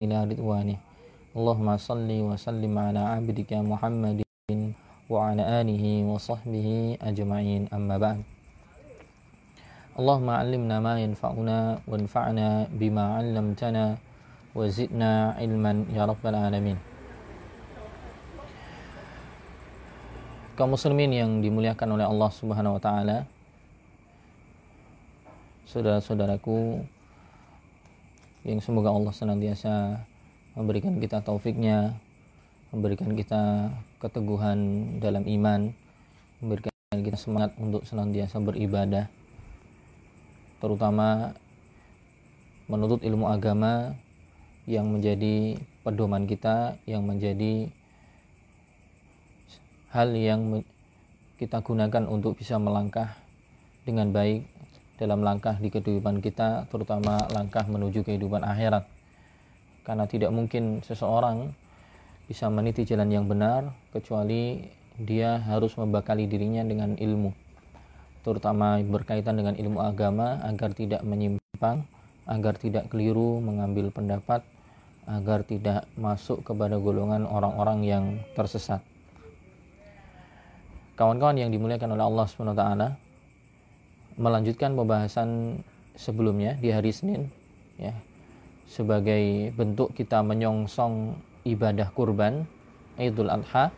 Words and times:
إلى 0.00 0.32
رضوانه 0.32 0.78
اللهم 1.36 1.68
صل 1.76 2.08
وسلم 2.08 2.72
على 2.72 3.02
عبدك 3.20 3.52
محمد 3.52 4.24
وعلى 5.12 5.42
آله 5.60 5.84
وصحبه 6.08 6.68
أجمعين 7.04 7.68
أما 7.68 7.96
بعد 8.00 8.18
اللهم 10.00 10.28
علمنا 10.40 10.76
ما 10.80 10.94
ينفعنا 11.04 11.84
وانفعنا 11.84 12.48
بما 12.80 13.04
علمتنا 13.20 13.84
وزدنا 14.56 15.36
علما 15.36 15.72
يا 15.92 16.08
رب 16.08 16.24
العالمين 16.24 16.80
kaum 20.56 20.80
muslimin 20.80 21.12
yang 21.12 21.44
dimuliakan 21.44 22.00
oleh 22.00 22.08
Allah 22.08 22.30
Subhanahu 22.32 22.80
wa 22.80 22.82
taala 22.84 23.28
saudara-saudaraku 25.68 26.88
yang 28.44 28.60
semoga 28.64 28.88
Allah 28.88 29.12
senantiasa 29.12 30.00
memberikan 30.56 30.96
kita 30.96 31.20
taufiknya 31.20 31.96
memberikan 32.70 33.12
kita 33.12 33.74
keteguhan 33.98 34.58
dalam 35.02 35.26
iman 35.26 35.74
memberikan 36.40 36.72
kita 36.90 37.18
semangat 37.20 37.54
untuk 37.60 37.84
senantiasa 37.84 38.40
beribadah. 38.40 39.06
Terutama 40.58 41.36
menuntut 42.70 43.04
ilmu 43.04 43.28
agama 43.28 43.94
yang 44.64 44.88
menjadi 44.88 45.58
pedoman 45.82 46.24
kita 46.24 46.78
yang 46.86 47.02
menjadi 47.04 47.68
hal 49.90 50.14
yang 50.14 50.62
kita 51.40 51.58
gunakan 51.64 52.06
untuk 52.06 52.38
bisa 52.38 52.60
melangkah 52.60 53.16
dengan 53.82 54.12
baik 54.14 54.46
dalam 55.00 55.24
langkah 55.24 55.56
di 55.56 55.72
kehidupan 55.72 56.20
kita, 56.20 56.68
terutama 56.68 57.16
langkah 57.32 57.64
menuju 57.64 58.04
kehidupan 58.04 58.44
akhirat. 58.44 58.84
Karena 59.88 60.04
tidak 60.04 60.28
mungkin 60.28 60.84
seseorang 60.84 61.56
bisa 62.28 62.52
meniti 62.52 62.84
jalan 62.84 63.08
yang 63.08 63.24
benar 63.24 63.72
kecuali 63.96 64.60
dia 65.00 65.40
harus 65.40 65.72
membekali 65.80 66.28
dirinya 66.28 66.60
dengan 66.60 67.00
ilmu, 67.00 67.32
terutama 68.20 68.76
berkaitan 68.84 69.40
dengan 69.40 69.56
ilmu 69.56 69.80
agama 69.80 70.44
agar 70.44 70.76
tidak 70.76 71.00
menyimpang, 71.00 71.88
agar 72.28 72.60
tidak 72.60 72.92
keliru 72.92 73.40
mengambil 73.40 73.88
pendapat, 73.88 74.44
agar 75.08 75.40
tidak 75.48 75.88
masuk 75.96 76.44
kepada 76.44 76.76
golongan 76.76 77.24
orang-orang 77.24 77.80
yang 77.88 78.04
tersesat 78.36 78.84
kawan-kawan 81.00 81.40
yang 81.40 81.48
dimuliakan 81.48 81.96
oleh 81.96 82.04
Allah 82.04 82.26
SWT 82.28 82.64
melanjutkan 84.20 84.76
pembahasan 84.76 85.60
sebelumnya 85.96 86.60
di 86.60 86.68
hari 86.68 86.92
Senin 86.92 87.32
ya. 87.80 87.96
Sebagai 88.70 89.50
bentuk 89.56 89.96
kita 89.96 90.22
menyongsong 90.22 91.18
ibadah 91.48 91.88
kurban 91.90 92.46
Idul 93.00 93.32
Adha 93.32 93.72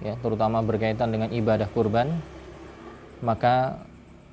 ya 0.00 0.16
terutama 0.22 0.64
berkaitan 0.64 1.12
dengan 1.12 1.28
ibadah 1.28 1.68
kurban 1.74 2.22
maka 3.20 3.84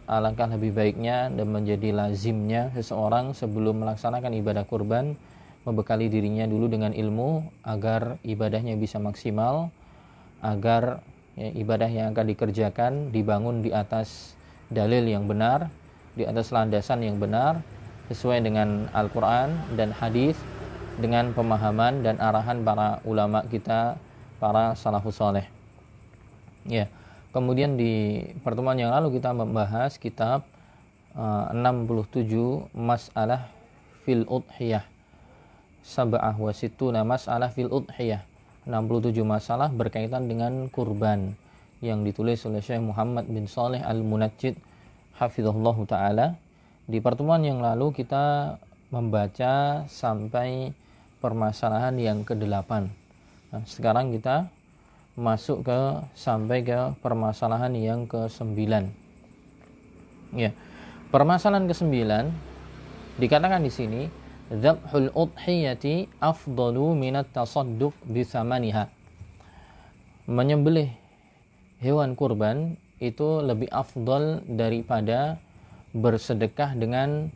alangkah 0.08 0.48
lebih 0.48 0.72
baiknya 0.72 1.28
dan 1.28 1.52
menjadi 1.52 1.92
lazimnya 1.92 2.72
seseorang 2.72 3.36
sebelum 3.36 3.84
melaksanakan 3.84 4.32
ibadah 4.40 4.64
kurban 4.64 5.20
membekali 5.68 6.08
dirinya 6.08 6.48
dulu 6.48 6.72
dengan 6.72 6.96
ilmu 6.96 7.44
agar 7.68 8.16
ibadahnya 8.24 8.80
bisa 8.80 9.04
maksimal 9.04 9.68
agar 10.40 11.04
ya, 11.36 11.52
ibadah 11.52 11.92
yang 11.92 12.16
akan 12.16 12.26
dikerjakan 12.32 13.12
dibangun 13.12 13.60
di 13.60 13.76
atas 13.76 14.37
dalil 14.68 15.04
yang 15.08 15.28
benar, 15.28 15.72
di 16.18 16.26
atas 16.26 16.50
landasan 16.50 17.06
yang 17.06 17.22
benar 17.22 17.62
sesuai 18.10 18.42
dengan 18.42 18.90
Al-Qur'an 18.96 19.54
dan 19.78 19.94
hadis 19.94 20.40
dengan 20.98 21.32
pemahaman 21.36 22.02
dan 22.02 22.18
arahan 22.18 22.66
para 22.66 23.04
ulama 23.06 23.46
kita, 23.46 24.00
para 24.42 24.74
salafus 24.74 25.20
saleh. 25.20 25.46
Ya. 26.66 26.90
Kemudian 27.36 27.78
di 27.78 28.26
pertemuan 28.42 28.80
yang 28.80 28.90
lalu 28.90 29.22
kita 29.22 29.30
membahas 29.30 30.00
kitab 30.02 30.48
uh, 31.14 31.54
67 31.54 32.74
Masalah 32.74 33.52
fil 34.08 34.26
Udhiyah. 34.26 34.88
Sab'ah 35.86 36.36
wa 36.36 36.52
situna 36.52 37.08
masalah 37.08 37.54
fil 37.54 37.72
Udhiyah 37.72 38.26
67 38.68 39.24
masalah 39.24 39.72
berkaitan 39.72 40.28
dengan 40.28 40.68
kurban 40.68 41.40
yang 41.84 42.02
ditulis 42.02 42.42
oleh 42.50 42.62
Syekh 42.64 42.82
Muhammad 42.82 43.30
bin 43.30 43.46
Saleh 43.46 43.82
Al-Munajjid 43.82 44.58
hafizahullah 45.18 45.78
taala. 45.86 46.28
Di 46.88 47.04
pertemuan 47.04 47.44
yang 47.44 47.60
lalu 47.60 47.92
kita 47.92 48.58
membaca 48.90 49.84
sampai 49.92 50.72
permasalahan 51.20 51.94
yang 52.00 52.24
ke-8. 52.24 52.72
Nah, 53.52 53.64
sekarang 53.68 54.16
kita 54.16 54.48
masuk 55.18 55.66
ke 55.66 55.80
sampai 56.14 56.62
ke 56.64 56.94
permasalahan 57.02 57.74
yang 57.74 58.06
ke-9. 58.06 58.56
Ya. 60.38 60.52
Permasalahan 61.10 61.66
ke-9 61.66 61.94
dikatakan 63.18 63.64
di 63.66 63.72
sini 63.72 64.02
Dzabhul 64.48 65.12
udhiyati 65.12 66.08
afdalu 66.24 66.96
minat 66.96 67.28
tasadduq 67.36 67.92
bisamaniha. 68.08 68.88
Menyembelih 70.24 70.88
hewan 71.82 72.18
kurban 72.18 72.78
itu 72.98 73.42
lebih 73.46 73.70
afdal 73.70 74.42
daripada 74.50 75.38
bersedekah 75.94 76.74
dengan 76.74 77.30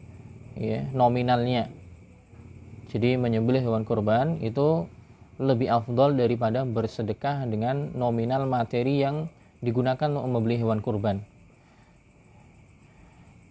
ya, 0.57 0.85
nominalnya. 0.91 1.69
Jadi 2.91 3.15
menyembelih 3.15 3.63
hewan 3.63 3.87
kurban 3.87 4.41
itu 4.43 4.85
lebih 5.41 5.71
afdal 5.71 6.13
daripada 6.13 6.67
bersedekah 6.67 7.47
dengan 7.47 7.95
nominal 7.95 8.45
materi 8.45 9.01
yang 9.01 9.31
digunakan 9.63 10.11
untuk 10.11 10.27
membeli 10.27 10.59
hewan 10.59 10.83
kurban. 10.83 11.23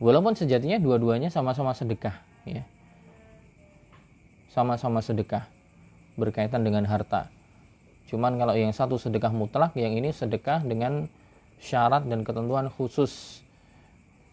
Walaupun 0.00 0.32
sejatinya 0.36 0.80
dua-duanya 0.80 1.28
sama-sama 1.28 1.76
sedekah, 1.76 2.16
ya 2.48 2.64
sama-sama 4.50 4.98
sedekah 5.00 5.46
berkaitan 6.18 6.66
dengan 6.66 6.84
harta. 6.84 7.30
Cuman 8.10 8.34
kalau 8.34 8.58
yang 8.58 8.74
satu 8.74 8.98
sedekah 8.98 9.30
mutlak, 9.30 9.78
yang 9.78 9.94
ini 9.94 10.10
sedekah 10.10 10.66
dengan 10.66 11.06
syarat 11.62 12.02
dan 12.10 12.26
ketentuan 12.26 12.66
khusus 12.66 13.38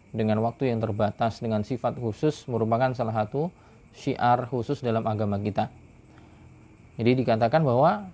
dengan 0.09 0.41
waktu 0.41 0.73
yang 0.73 0.81
terbatas 0.81 1.37
dengan 1.37 1.61
sifat 1.61 2.01
khusus 2.01 2.49
merupakan 2.49 2.89
salah 2.97 3.13
satu 3.13 3.53
syiar 3.93 4.49
khusus 4.49 4.81
dalam 4.81 5.05
agama 5.05 5.37
kita. 5.37 5.69
Jadi 6.97 7.21
dikatakan 7.21 7.61
bahwa 7.61 8.09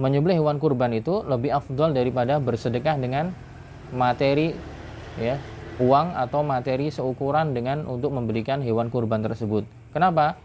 menyembelih 0.00 0.40
hewan 0.40 0.56
kurban 0.56 0.96
itu 0.96 1.20
lebih 1.28 1.52
afdol 1.52 1.92
daripada 1.92 2.40
bersedekah 2.40 2.96
dengan 2.96 3.36
materi 3.92 4.56
ya, 5.20 5.36
uang 5.76 6.16
atau 6.16 6.40
materi 6.40 6.88
seukuran 6.88 7.52
dengan 7.52 7.84
untuk 7.84 8.08
membelikan 8.16 8.64
hewan 8.64 8.88
kurban 8.88 9.20
tersebut. 9.20 9.68
Kenapa? 9.92 10.40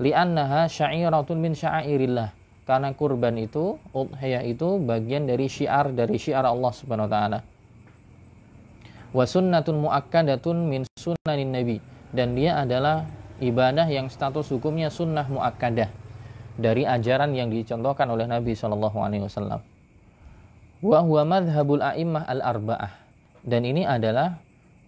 li'annaha 0.00 0.64
sya'iratun 0.64 1.36
min 1.36 1.52
sya'airillah 1.52 2.39
karena 2.70 2.94
kurban 2.94 3.34
itu 3.34 3.82
udhiyah 3.90 4.46
itu 4.46 4.78
bagian 4.78 5.26
dari 5.26 5.50
syiar 5.50 5.90
dari 5.90 6.14
syiar 6.22 6.46
Allah 6.46 6.70
Subhanahu 6.70 7.10
wa 7.10 7.12
taala 7.12 7.38
wa 9.10 9.24
sunnatun 9.26 9.82
muakkadatun 9.82 10.70
min 10.70 10.86
sunnanin 10.94 11.50
nabi 11.50 11.82
dan 12.14 12.38
dia 12.38 12.62
adalah 12.62 13.10
ibadah 13.42 13.90
yang 13.90 14.06
status 14.06 14.54
hukumnya 14.54 14.86
sunnah 14.86 15.26
muakkadah 15.26 15.90
dari 16.60 16.86
ajaran 16.86 17.32
yang 17.32 17.48
dicontohkan 17.48 18.06
oleh 18.12 18.28
Nabi 18.28 18.52
Shallallahu 18.52 18.98
Alaihi 19.00 19.24
Wasallam. 19.24 19.64
Wa 20.84 21.00
huwa 21.00 21.24
madhabul 21.24 21.80
a'immah 21.80 22.28
al 22.28 22.44
arba'ah 22.44 22.92
dan 23.44 23.64
ini 23.64 23.88
adalah 23.88 24.36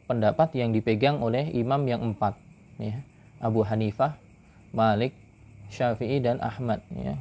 pendapat 0.04 0.53
yang 0.53 0.76
dipegang 0.76 1.25
oleh 1.25 1.49
imam 1.56 1.81
yang 1.88 2.04
empat, 2.12 2.37
ya. 2.76 3.00
Abu 3.41 3.64
Hanifah, 3.64 4.20
Malik, 4.76 5.16
Syafi'i 5.72 6.20
dan 6.20 6.38
Ahmad 6.44 6.84
ya. 6.93 7.17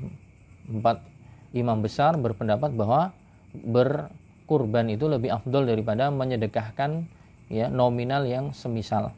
Empat 0.72 1.04
imam 1.52 1.84
besar 1.84 2.16
berpendapat 2.16 2.72
bahwa 2.72 3.12
berkurban 3.52 4.88
itu 4.88 5.12
lebih 5.12 5.36
afdol 5.36 5.68
daripada 5.68 6.08
menyedekahkan 6.08 7.04
ya 7.52 7.68
nominal 7.68 8.24
yang 8.24 8.56
semisal. 8.56 9.12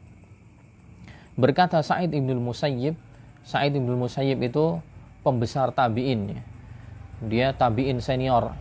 Berkata 1.38 1.82
Sa'id 1.82 2.10
Ibnul 2.10 2.42
Musayyib, 2.42 2.94
Sa'id 3.46 3.74
Ibnul 3.74 4.06
Musayyib 4.06 4.38
itu 4.42 4.82
pembesar 5.22 5.70
tabi'in 5.70 6.34
ya. 6.34 6.42
Dia 7.24 7.48
tabi'in 7.54 8.02
senior. 8.02 8.54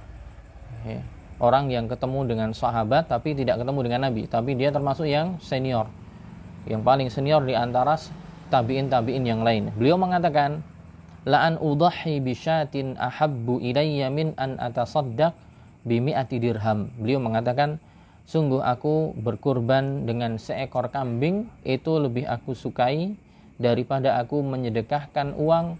Ya. 0.86 1.02
Orang 1.42 1.74
yang 1.74 1.90
ketemu 1.90 2.30
dengan 2.30 2.50
sahabat 2.54 3.10
tapi 3.10 3.34
tidak 3.34 3.62
ketemu 3.62 3.80
dengan 3.84 4.02
Nabi, 4.10 4.30
tapi 4.30 4.54
dia 4.54 4.70
termasuk 4.70 5.10
yang 5.10 5.42
senior. 5.42 5.90
Yang 6.70 6.82
paling 6.86 7.10
senior 7.10 7.42
di 7.44 7.58
antara 7.58 7.98
tabi'in-tabi'in 8.48 9.26
yang 9.26 9.42
lain. 9.42 9.74
Beliau 9.76 9.98
mengatakan, 9.98 10.62
la 11.24 11.48
an 11.48 11.56
udahi 11.60 12.20
bisyatin 12.20 13.00
ahabbu 13.00 13.64
ilayya 13.64 14.12
min 14.12 14.36
an 14.36 14.60
atasaddaq 14.60 15.36
bimi'ati 15.88 16.38
dirham." 16.40 16.92
Beliau 17.00 17.24
mengatakan, 17.24 17.80
"Sungguh 18.28 18.60
aku 18.60 19.16
berkurban 19.20 20.08
dengan 20.08 20.40
seekor 20.40 20.92
kambing 20.92 21.48
itu 21.64 21.92
lebih 22.00 22.28
aku 22.28 22.56
sukai 22.56 23.16
daripada 23.62 24.20
aku 24.20 24.42
menyedekahkan 24.42 25.38
uang 25.38 25.78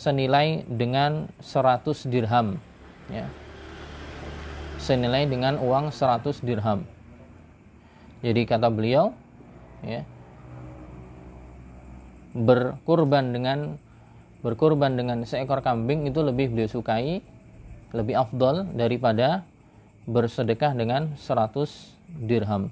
senilai 0.00 0.64
dengan 0.64 1.28
100 1.44 2.08
dirham. 2.08 2.56
Ya. 3.12 3.26
Senilai 4.80 5.28
dengan 5.28 5.60
uang 5.60 5.92
100 5.92 6.40
dirham. 6.40 6.88
Jadi 8.20 8.44
kata 8.44 8.68
beliau 8.68 9.16
ya 9.80 10.04
berkurban 12.36 13.32
dengan 13.34 13.80
berkurban 14.40 14.96
dengan 14.96 15.20
seekor 15.28 15.60
kambing 15.60 16.08
itu 16.08 16.24
lebih 16.24 16.48
beliau 16.52 16.68
sukai 16.68 17.20
lebih 17.90 18.14
afdol 18.16 18.70
daripada 18.72 19.42
bersedekah 20.06 20.72
dengan 20.72 21.18
100 21.18 21.66
dirham. 22.24 22.70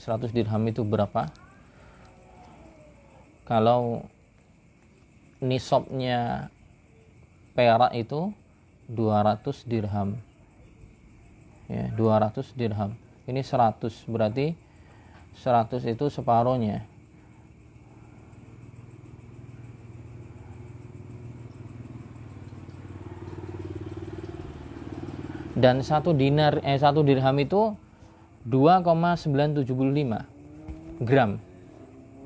100 0.00 0.32
dirham 0.32 0.62
itu 0.68 0.82
berapa? 0.84 1.28
Kalau 3.44 4.08
nisabnya 5.44 6.48
perak 7.52 7.92
itu 7.92 8.32
200 8.88 9.68
dirham. 9.68 10.16
Ya 11.68 11.88
200 11.92 12.56
dirham. 12.56 12.96
Ini 13.24 13.40
100 13.40 14.08
berarti 14.08 14.56
100 15.40 15.84
itu 15.84 16.08
separohnya 16.12 16.84
dan 25.64 25.80
satu 25.80 26.12
dinar 26.12 26.60
eh 26.60 26.76
satu 26.76 27.00
dirham 27.00 27.40
itu 27.40 27.72
2,975 28.44 31.00
gram. 31.00 31.40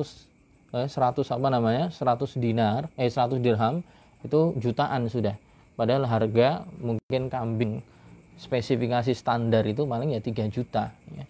eh, 0.73 0.89
100 0.89 1.21
apa 1.21 1.47
namanya 1.53 1.93
100 1.93 2.41
dinar 2.41 2.89
eh 2.97 3.13
100 3.13 3.37
dirham 3.37 3.85
itu 4.25 4.57
jutaan 4.57 5.05
sudah 5.05 5.37
padahal 5.77 6.09
harga 6.09 6.65
mungkin 6.81 7.29
kambing 7.29 7.85
spesifikasi 8.41 9.13
standar 9.13 9.61
itu 9.69 9.85
paling 9.85 10.17
ya 10.17 10.21
3 10.21 10.49
juta 10.49 10.89
ya. 11.13 11.25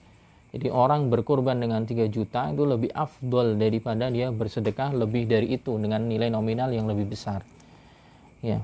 Jadi 0.51 0.67
orang 0.67 1.07
berkorban 1.07 1.57
dengan 1.59 1.87
3 1.87 2.11
juta 2.11 2.51
itu 2.51 2.63
lebih 2.67 2.91
afdol 2.91 3.55
daripada 3.55 4.11
dia 4.11 4.29
bersedekah 4.29 4.91
lebih 4.91 5.27
dari 5.27 5.55
itu 5.55 5.75
dengan 5.79 6.05
nilai 6.05 6.27
nominal 6.27 6.71
yang 6.71 6.87
lebih 6.87 7.11
besar 7.11 7.43
ya 8.43 8.59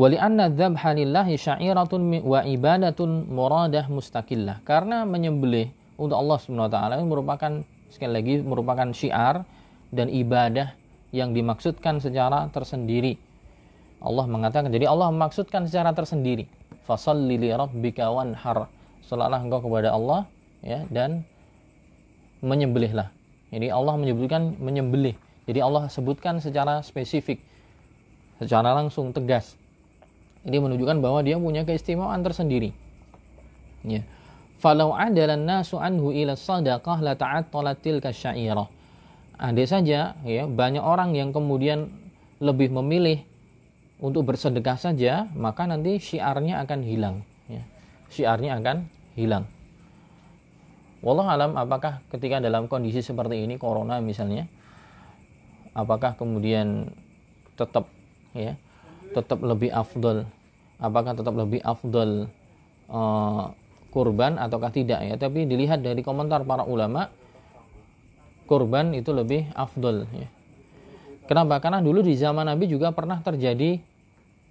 Wali 0.00 0.16
anna 0.16 0.48
dzabha 0.48 0.96
lillahi 0.96 1.36
sya'iratun 1.36 2.24
wa 2.24 2.40
ibadatun 2.40 3.28
muradah 3.28 3.84
mustaqillah. 3.92 4.64
Karena 4.64 5.04
menyembelih 5.04 5.68
untuk 6.00 6.16
Allah 6.16 6.38
Subhanahu 6.40 6.70
wa 6.70 6.72
taala 6.72 6.94
merupakan 7.04 7.52
sekali 7.92 8.12
lagi 8.16 8.34
merupakan 8.40 8.88
syiar 8.96 9.44
dan 9.92 10.08
ibadah 10.08 10.72
yang 11.12 11.36
dimaksudkan 11.36 12.00
secara 12.00 12.48
tersendiri. 12.48 13.20
Allah 14.00 14.24
mengatakan 14.24 14.72
jadi 14.72 14.88
Allah 14.88 15.12
memaksudkan 15.12 15.68
secara 15.68 15.92
tersendiri. 15.92 16.48
Fasalli 16.88 17.36
li 17.36 17.52
rabbika 17.52 18.08
wanhar. 18.08 18.72
Salatlah 19.04 19.42
engkau 19.42 19.64
kepada 19.64 19.94
Allah 19.94 20.26
ya 20.64 20.84
dan 20.92 21.24
menyembelihlah. 22.40 23.10
Jadi 23.50 23.66
Allah 23.68 23.94
menyebutkan 23.98 24.56
menyembelih. 24.60 25.18
Jadi 25.44 25.58
Allah 25.58 25.90
sebutkan 25.90 26.38
secara 26.38 26.80
spesifik 26.84 27.42
secara 28.38 28.72
langsung 28.72 29.12
tegas 29.12 29.60
ini 30.40 30.56
menunjukkan 30.56 31.04
bahwa 31.04 31.20
dia 31.20 31.36
punya 31.36 31.68
keistimewaan 31.68 32.24
tersendiri. 32.24 32.72
Ya. 33.84 34.04
Falau 34.60 34.92
adalan 34.92 35.44
nasu 35.44 35.80
anhu 35.80 36.12
ila 36.12 36.36
sadaqah 36.36 37.00
la 37.00 37.16
ta'attalat 37.16 37.80
tilka 37.80 38.12
syairah. 38.12 38.68
Andai 39.40 39.64
saja 39.64 40.20
ya 40.20 40.44
banyak 40.44 40.84
orang 40.84 41.16
yang 41.16 41.32
kemudian 41.32 41.88
lebih 42.40 42.72
memilih 42.72 43.24
untuk 44.00 44.32
bersedekah 44.32 44.80
saja, 44.80 45.28
maka 45.36 45.68
nanti 45.68 46.00
syiarnya 46.00 46.60
akan 46.64 46.80
hilang. 46.84 47.16
Ya. 48.10 48.36
Syiarnya 48.36 48.58
akan 48.58 48.76
hilang. 49.14 49.46
Wallah 51.00 51.32
alam 51.32 51.56
apakah 51.56 52.04
ketika 52.12 52.42
dalam 52.44 52.68
kondisi 52.68 53.00
seperti 53.00 53.48
ini 53.48 53.56
corona 53.56 54.04
misalnya 54.04 54.44
apakah 55.72 56.12
kemudian 56.12 56.92
tetap 57.56 57.88
ya 58.36 58.58
tetap 59.16 59.40
lebih 59.40 59.72
afdol? 59.72 60.28
Apakah 60.76 61.16
tetap 61.16 61.34
lebih 61.36 61.60
afdol 61.64 62.28
uh, 62.92 63.52
kurban 63.88 64.36
ataukah 64.36 64.72
tidak 64.72 65.00
ya? 65.00 65.14
Tapi 65.16 65.48
dilihat 65.48 65.80
dari 65.80 66.04
komentar 66.04 66.44
para 66.44 66.68
ulama 66.68 67.08
kurban 68.44 68.92
itu 68.92 69.14
lebih 69.16 69.48
afdol 69.56 70.04
ya. 70.12 70.28
Kenapa? 71.24 71.62
Karena 71.64 71.80
dulu 71.80 72.02
di 72.02 72.12
zaman 72.18 72.44
Nabi 72.44 72.66
juga 72.68 72.90
pernah 72.90 73.22
terjadi 73.24 73.80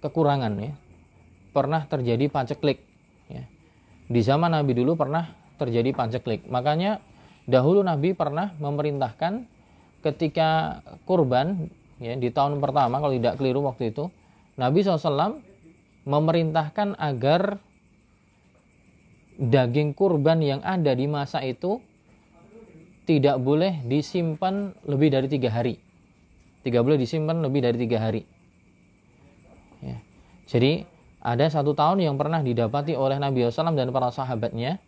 kekurangan 0.02 0.52
ya. 0.58 0.72
Pernah 1.52 1.86
terjadi 1.86 2.26
paceklik 2.26 2.89
di 4.10 4.20
zaman 4.20 4.50
Nabi 4.50 4.74
dulu 4.74 4.98
pernah 4.98 5.30
terjadi 5.56 5.94
paceklik 5.94 6.50
makanya 6.50 6.98
dahulu 7.46 7.86
Nabi 7.86 8.12
pernah 8.12 8.50
memerintahkan 8.58 9.46
ketika 10.02 10.82
kurban 11.06 11.70
ya 12.02 12.18
di 12.18 12.28
tahun 12.34 12.58
pertama 12.58 12.98
kalau 12.98 13.14
tidak 13.14 13.38
keliru 13.38 13.62
waktu 13.62 13.94
itu 13.94 14.10
Nabi 14.58 14.82
SAW 14.82 15.40
memerintahkan 16.04 16.98
agar 16.98 17.60
daging 19.40 19.96
kurban 19.96 20.44
yang 20.44 20.60
ada 20.60 20.92
di 20.92 21.08
masa 21.08 21.40
itu 21.40 21.80
tidak 23.08 23.40
boleh 23.40 23.80
disimpan 23.88 24.76
lebih 24.86 25.08
dari 25.10 25.26
tiga 25.26 25.50
hari. 25.50 25.80
Tidak 26.60 26.78
boleh 26.84 27.00
disimpan 27.00 27.40
lebih 27.40 27.60
dari 27.64 27.76
tiga 27.80 27.98
hari. 28.04 28.22
Ya. 29.80 29.98
Jadi 30.46 30.84
ada 31.20 31.46
satu 31.52 31.76
tahun 31.76 32.00
yang 32.00 32.16
pernah 32.16 32.40
didapati 32.40 32.96
oleh 32.96 33.20
Nabi 33.20 33.48
SAW 33.48 33.76
dan 33.76 33.92
para 33.92 34.08
sahabatnya. 34.12 34.80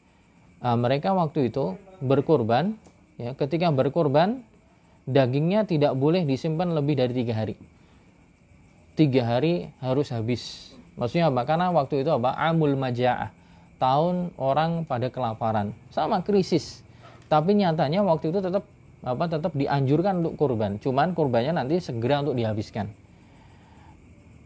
Uh, 0.62 0.78
mereka 0.78 1.12
waktu 1.12 1.52
itu 1.52 1.76
berkurban. 2.00 2.76
Ya, 3.20 3.36
ketika 3.36 3.68
berkurban, 3.68 4.40
dagingnya 5.04 5.68
tidak 5.68 5.92
boleh 5.94 6.24
disimpan 6.24 6.72
lebih 6.72 6.96
dari 6.96 7.12
tiga 7.12 7.34
hari 7.36 7.54
tiga 8.92 9.24
hari 9.24 9.72
harus 9.80 10.12
habis. 10.12 10.72
Maksudnya 11.00 11.32
apa? 11.32 11.48
Karena 11.48 11.72
waktu 11.72 12.04
itu 12.04 12.10
apa? 12.12 12.36
Amul 12.36 12.76
maja'ah. 12.76 13.32
Tahun 13.80 14.30
orang 14.38 14.86
pada 14.86 15.10
kelaparan. 15.10 15.74
Sama 15.90 16.22
krisis. 16.22 16.84
Tapi 17.26 17.56
nyatanya 17.58 18.04
waktu 18.04 18.30
itu 18.30 18.38
tetap 18.44 18.68
apa 19.02 19.24
tetap 19.26 19.50
dianjurkan 19.56 20.22
untuk 20.22 20.34
kurban. 20.38 20.78
Cuman 20.78 21.16
kurbannya 21.16 21.56
nanti 21.56 21.82
segera 21.82 22.22
untuk 22.22 22.38
dihabiskan. 22.38 22.92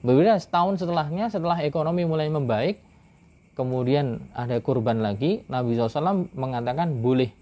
Berbeda 0.05 0.37
setahun 0.41 0.81
setelahnya, 0.83 1.33
setelah 1.33 1.61
ekonomi 1.65 2.05
mulai 2.05 2.29
membaik, 2.29 2.81
kemudian 3.57 4.21
ada 4.37 4.61
kurban 4.61 5.01
lagi, 5.01 5.45
Nabi 5.49 5.77
SAW 5.77 6.29
mengatakan 6.37 7.01
boleh 7.01 7.33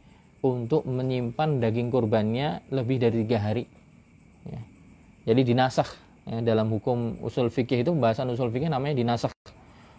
untuk 0.44 0.84
menyimpan 0.84 1.58
daging 1.58 1.88
kurbannya 1.88 2.62
lebih 2.68 3.00
dari 3.00 3.24
tiga 3.24 3.40
hari. 3.40 3.64
Ya. 4.44 4.60
Jadi 5.32 5.40
dinasah 5.56 5.88
ya, 6.28 6.44
dalam 6.44 6.68
hukum 6.68 7.20
usul 7.24 7.48
fikih 7.48 7.80
itu 7.80 7.90
pembahasan 7.92 8.28
usul 8.28 8.52
fikih 8.52 8.68
namanya 8.68 9.00
dinasakh 9.00 9.32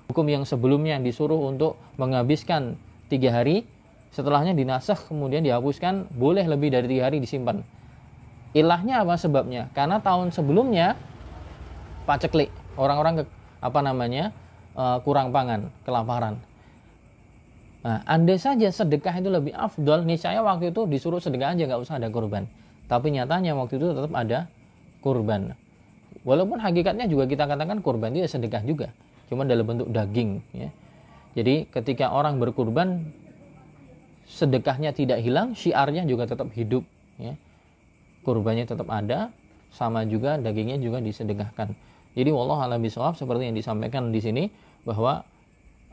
hukum 0.09 0.25
yang 0.29 0.45
sebelumnya 0.45 1.01
disuruh 1.01 1.49
untuk 1.49 1.77
menghabiskan 1.97 2.77
tiga 3.09 3.33
hari 3.33 3.65
setelahnya 4.13 4.55
dinasakh 4.55 5.11
kemudian 5.11 5.43
dihapuskan 5.43 6.07
boleh 6.13 6.45
lebih 6.45 6.71
dari 6.71 6.87
tiga 6.87 7.09
hari 7.09 7.19
disimpan 7.19 7.65
ilahnya 8.55 9.03
apa 9.03 9.19
sebabnya 9.19 9.67
karena 9.75 9.99
tahun 9.99 10.31
sebelumnya 10.31 10.95
paceklik 12.05 12.53
orang-orang 12.77 13.25
apa 13.59 13.79
namanya 13.81 14.31
uh, 14.77 15.01
kurang 15.01 15.33
pangan 15.33 15.73
kelaparan 15.83 16.39
Nah, 17.85 18.01
andai 18.09 18.41
saja 18.41 18.65
sedekah 18.73 19.13
itu 19.21 19.29
lebih 19.29 19.53
afdol, 19.53 20.09
nih 20.09 20.17
saya 20.17 20.41
waktu 20.41 20.73
itu 20.73 20.89
disuruh 20.89 21.21
sedekah 21.21 21.53
aja 21.53 21.69
nggak 21.69 21.85
usah 21.85 22.01
ada 22.01 22.09
korban. 22.09 22.49
Tapi 22.89 23.13
nyatanya 23.13 23.53
waktu 23.53 23.77
itu 23.77 23.93
tetap 23.93 24.09
ada 24.17 24.49
kurban. 25.05 25.53
Walaupun 26.25 26.57
hakikatnya 26.57 27.05
juga 27.05 27.29
kita 27.29 27.45
katakan 27.45 27.85
kurban 27.85 28.17
itu 28.17 28.25
ya 28.25 28.29
sedekah 28.33 28.65
juga, 28.65 28.89
cuma 29.29 29.45
dalam 29.45 29.69
bentuk 29.69 29.93
daging. 29.93 30.41
Ya. 30.57 30.73
Jadi 31.37 31.69
ketika 31.69 32.09
orang 32.09 32.41
berkurban, 32.41 33.13
sedekahnya 34.25 34.89
tidak 34.89 35.21
hilang, 35.21 35.53
syiarnya 35.53 36.09
juga 36.09 36.25
tetap 36.25 36.49
hidup. 36.57 36.81
Ya. 37.21 37.37
Kurbannya 38.25 38.65
tetap 38.65 38.89
ada, 38.89 39.29
sama 39.69 40.09
juga 40.09 40.41
dagingnya 40.41 40.81
juga 40.81 41.05
disedekahkan. 41.05 41.77
Jadi 42.15 42.31
wallah 42.31 42.63
alam 42.63 42.79
bisawab 42.79 43.19
seperti 43.19 43.51
yang 43.51 43.55
disampaikan 43.55 44.09
di 44.09 44.23
sini 44.23 44.43
bahwa 44.87 45.27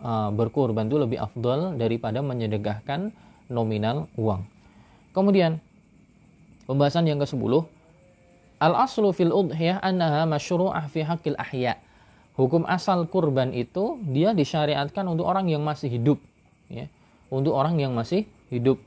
uh, 0.00 0.30
berkurban 0.30 0.86
itu 0.86 0.96
lebih 1.02 1.18
afdol 1.18 1.74
daripada 1.74 2.22
menyedekahkan 2.22 3.10
nominal 3.50 4.06
uang. 4.14 4.46
Kemudian 5.12 5.58
pembahasan 6.70 7.10
yang 7.10 7.18
ke-10 7.20 7.66
Al 8.62 8.78
aslu 8.78 9.10
fil 9.10 9.34
udhiyah 9.34 9.82
annaha 9.82 10.22
masyru'ah 10.22 10.86
fi 10.86 11.02
haqqil 11.02 11.34
ahya. 11.34 11.82
Hukum 12.38 12.62
asal 12.70 13.10
kurban 13.10 13.50
itu 13.50 13.98
dia 14.06 14.30
disyariatkan 14.30 15.02
untuk 15.10 15.26
orang 15.26 15.50
yang 15.50 15.66
masih 15.66 15.90
hidup, 15.90 16.22
ya. 16.70 16.86
Untuk 17.26 17.58
orang 17.58 17.74
yang 17.82 17.90
masih 17.90 18.22
hidup. 18.54 18.78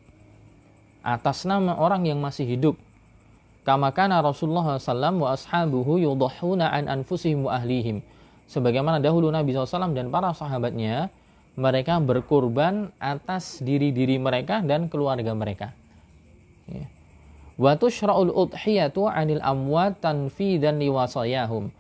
Atas 1.04 1.44
nama 1.44 1.76
orang 1.76 2.08
yang 2.08 2.24
masih 2.24 2.48
hidup. 2.48 2.80
Kama 3.66 3.90
kana 3.92 4.22
Rasulullah 4.22 4.78
SAW 4.78 5.26
wa 5.26 5.34
ashabuhu 5.34 5.98
yudhahuna 5.98 6.70
an 6.70 6.86
anfusihim 6.86 7.50
wa 7.50 7.58
ahlihim. 7.58 8.06
Sebagaimana 8.46 9.02
dahulu 9.02 9.34
Nabi 9.34 9.58
SAW 9.58 9.98
dan 9.98 10.14
para 10.14 10.30
sahabatnya, 10.38 11.10
mereka 11.58 11.98
berkurban 11.98 12.94
atas 13.02 13.58
diri-diri 13.66 14.22
mereka 14.22 14.62
dan 14.62 14.86
keluarga 14.86 15.34
mereka. 15.34 15.74
Ya 16.70 16.86
wa 17.56 17.74
tushra'ul 17.80 18.32
udhiyatu 18.32 19.08
'anil 19.08 19.40
amwat 19.40 20.04
tanfidan 20.04 20.80
liwasayahum 20.80 21.72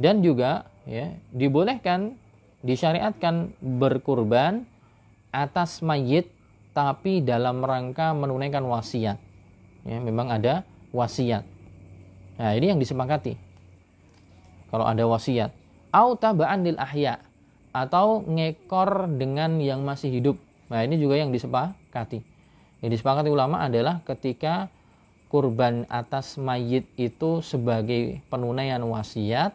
dan 0.00 0.24
juga 0.24 0.64
ya 0.88 1.12
dibolehkan 1.36 2.16
disyariatkan 2.64 3.52
berkurban 3.60 4.64
atas 5.28 5.84
mayit 5.84 6.32
tapi 6.72 7.20
dalam 7.20 7.60
rangka 7.60 8.16
menunaikan 8.16 8.64
wasiat 8.64 9.20
ya 9.84 9.98
memang 10.00 10.32
ada 10.32 10.64
wasiat. 10.94 11.44
Nah 12.38 12.54
ini 12.54 12.70
yang 12.70 12.80
disepakati. 12.80 13.34
Kalau 14.68 14.84
ada 14.84 15.04
wasiat 15.08 15.50
au 15.92 16.14
taba'an 16.16 16.64
lil 16.64 16.76
ahya 16.76 17.20
atau 17.72 18.24
ngekor 18.24 19.08
dengan 19.16 19.60
yang 19.60 19.84
masih 19.84 20.12
hidup. 20.12 20.36
Nah 20.68 20.84
ini 20.84 21.00
juga 21.00 21.16
yang 21.20 21.32
disepakati. 21.32 22.20
Yang 22.84 22.90
disepakati 23.00 23.28
ulama 23.32 23.64
adalah 23.64 24.04
ketika 24.04 24.68
kurban 25.28 25.84
atas 25.92 26.40
mayit 26.40 26.88
itu 26.96 27.44
sebagai 27.44 28.24
penunaian 28.32 28.80
wasiat 28.80 29.52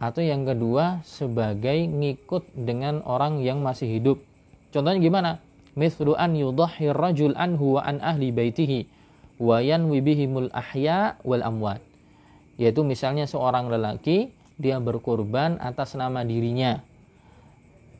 atau 0.00 0.20
yang 0.24 0.48
kedua 0.48 1.04
sebagai 1.04 1.88
ngikut 1.88 2.56
dengan 2.56 3.04
orang 3.04 3.40
yang 3.44 3.60
masih 3.60 3.88
hidup. 3.88 4.18
Contohnya 4.72 5.00
gimana? 5.00 5.30
Mithlu 5.76 6.18
an 6.18 6.34
yudhahir 6.36 6.96
rajul 6.96 7.36
anhu 7.36 7.78
wa 7.78 7.84
an 7.84 8.02
ahli 8.02 8.34
baitihi 8.34 8.99
wa 9.40 9.64
yanwi 9.64 10.04
bihimul 10.04 10.52
ahya 10.52 11.16
wal 11.24 11.40
amwat. 11.40 11.80
Yaitu 12.60 12.84
misalnya 12.84 13.24
seorang 13.24 13.72
lelaki 13.72 14.36
dia 14.60 14.76
berkurban 14.76 15.56
atas 15.56 15.96
nama 15.96 16.20
dirinya 16.20 16.84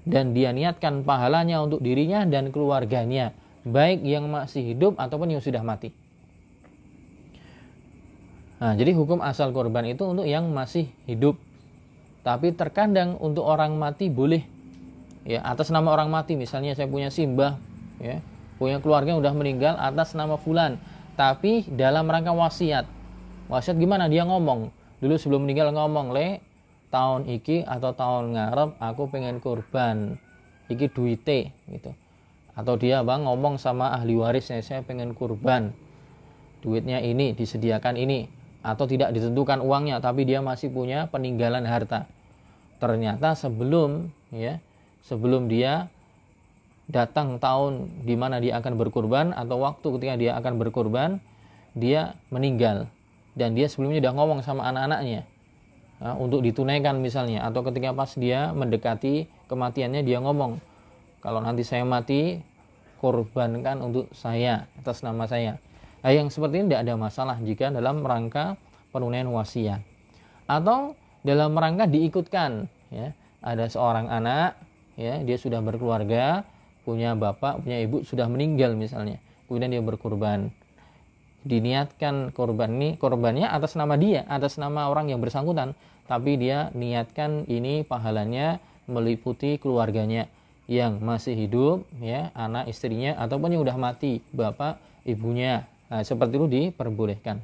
dan 0.05 0.37
dia 0.37 0.53
niatkan 0.53 1.01
pahalanya 1.05 1.65
untuk 1.65 1.81
dirinya 1.81 2.25
dan 2.29 2.53
keluarganya, 2.53 3.33
baik 3.65 4.05
yang 4.05 4.29
masih 4.29 4.77
hidup 4.77 5.01
ataupun 5.01 5.33
yang 5.33 5.43
sudah 5.45 5.65
mati. 5.65 5.93
Nah, 8.61 8.77
jadi 8.77 8.93
hukum 8.93 9.25
asal 9.25 9.57
korban 9.57 9.89
itu 9.89 10.05
untuk 10.05 10.29
yang 10.29 10.53
masih 10.53 10.93
hidup. 11.09 11.41
Tapi 12.21 12.53
terkadang 12.53 13.17
untuk 13.17 13.49
orang 13.49 13.73
mati 13.81 14.13
boleh 14.13 14.45
ya 15.25 15.41
atas 15.45 15.73
nama 15.73 15.93
orang 15.93 16.09
mati 16.09 16.37
misalnya 16.37 16.73
saya 16.73 16.89
punya 16.89 17.13
simbah 17.13 17.61
ya 18.01 18.25
punya 18.57 18.81
keluarga 18.81 19.13
yang 19.13 19.21
udah 19.21 19.35
meninggal 19.37 19.75
atas 19.77 20.17
nama 20.17 20.37
fulan 20.41 20.81
tapi 21.21 21.69
dalam 21.69 22.09
rangka 22.09 22.33
wasiat. 22.33 22.89
Wasiat 23.53 23.77
gimana? 23.77 24.09
Dia 24.09 24.25
ngomong 24.25 24.73
dulu 25.05 25.21
sebelum 25.21 25.45
meninggal 25.45 25.69
ngomong 25.77 26.17
le 26.17 26.41
tahun 26.89 27.29
iki 27.29 27.61
atau 27.69 27.93
tahun 27.93 28.33
ngarep 28.33 28.81
aku 28.81 29.13
pengen 29.13 29.37
kurban. 29.45 30.17
Iki 30.73 30.89
duite 30.97 31.53
gitu. 31.69 31.93
Atau 32.57 32.81
dia 32.81 33.05
bang 33.05 33.29
ngomong 33.29 33.61
sama 33.61 33.93
ahli 33.93 34.17
warisnya 34.17 34.65
saya 34.65 34.81
pengen 34.81 35.13
kurban. 35.13 35.77
Duitnya 36.65 37.05
ini 37.05 37.37
disediakan 37.37 38.01
ini. 38.01 38.25
Atau 38.65 38.89
tidak 38.89 39.13
ditentukan 39.13 39.61
uangnya 39.61 40.01
tapi 40.01 40.25
dia 40.25 40.41
masih 40.41 40.73
punya 40.73 41.05
peninggalan 41.13 41.69
harta. 41.69 42.09
Ternyata 42.81 43.37
sebelum 43.37 44.09
ya, 44.33 44.57
sebelum 45.05 45.53
dia 45.53 45.93
datang 46.91 47.39
tahun 47.39 48.03
di 48.03 48.19
mana 48.19 48.43
dia 48.43 48.59
akan 48.59 48.75
berkurban 48.75 49.31
atau 49.33 49.63
waktu 49.63 49.87
ketika 49.97 50.15
dia 50.19 50.33
akan 50.37 50.59
berkurban, 50.59 51.23
dia 51.73 52.19
meninggal. 52.35 52.91
Dan 53.39 53.55
dia 53.55 53.71
sebelumnya 53.71 54.03
sudah 54.03 54.15
ngomong 54.19 54.39
sama 54.43 54.67
anak-anaknya 54.69 55.23
nah, 56.03 56.19
untuk 56.19 56.43
ditunaikan 56.43 56.99
misalnya. 56.99 57.47
Atau 57.47 57.63
ketika 57.63 57.95
pas 57.95 58.11
dia 58.19 58.51
mendekati 58.51 59.31
kematiannya 59.47 60.03
dia 60.03 60.19
ngomong 60.19 60.59
kalau 61.23 61.39
nanti 61.39 61.63
saya 61.63 61.87
mati 61.87 62.43
korbankan 62.99 63.81
untuk 63.81 64.11
saya 64.13 64.67
atas 64.83 65.07
nama 65.07 65.25
saya. 65.31 65.63
Nah, 66.03 66.11
yang 66.11 66.29
seperti 66.29 66.61
ini 66.61 66.75
tidak 66.75 66.83
ada 66.91 66.95
masalah 66.99 67.37
jika 67.39 67.71
dalam 67.71 68.03
rangka 68.03 68.59
penunaian 68.91 69.31
wasiat. 69.31 69.81
Atau 70.51 70.99
dalam 71.23 71.55
rangka 71.55 71.87
diikutkan 71.87 72.67
ya. 72.91 73.15
Ada 73.41 73.73
seorang 73.73 74.13
anak 74.13 74.61
ya 75.01 75.17
dia 75.25 75.41
sudah 75.41 75.65
berkeluarga 75.65 76.45
punya 76.83 77.15
bapak 77.17 77.65
punya 77.65 77.79
ibu 77.83 78.03
sudah 78.03 78.27
meninggal 78.27 78.75
misalnya 78.75 79.21
kemudian 79.47 79.71
dia 79.73 79.83
berkurban 79.83 80.51
diniatkan 81.45 82.37
korban 82.37 82.71
ini 82.77 82.89
korbannya 83.01 83.49
atas 83.49 83.77
nama 83.77 83.97
dia 83.97 84.29
atas 84.29 84.61
nama 84.61 84.93
orang 84.93 85.09
yang 85.09 85.21
bersangkutan 85.25 85.73
tapi 86.05 86.37
dia 86.37 86.69
niatkan 86.77 87.49
ini 87.49 87.87
pahalanya 87.87 88.61
meliputi 88.91 89.57
keluarganya 89.57 90.29
yang 90.69 91.01
masih 91.03 91.35
hidup 91.35 91.89
ya 92.05 92.31
anak 92.37 92.69
istrinya 92.69 93.17
ataupun 93.19 93.57
yang 93.57 93.63
sudah 93.65 93.79
mati 93.79 94.21
bapak 94.35 94.79
ibunya 95.09 95.65
Nah, 95.91 96.07
seperti 96.07 96.39
itu 96.39 96.47
diperbolehkan. 96.47 97.43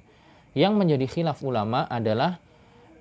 Yang 0.54 0.72
menjadi 0.78 1.06
khilaf 1.10 1.42
ulama 1.42 1.84
adalah 1.90 2.38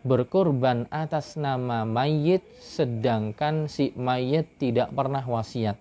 berkorban 0.01 0.89
atas 0.89 1.37
nama 1.37 1.85
mayit 1.85 2.41
sedangkan 2.59 3.69
si 3.69 3.93
mayit 3.93 4.49
tidak 4.57 4.89
pernah 4.91 5.21
wasiat. 5.21 5.77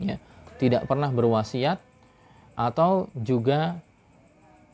Ya, 0.00 0.16
tidak 0.56 0.88
pernah 0.88 1.12
berwasiat 1.12 1.82
atau 2.56 3.08
juga 3.16 3.80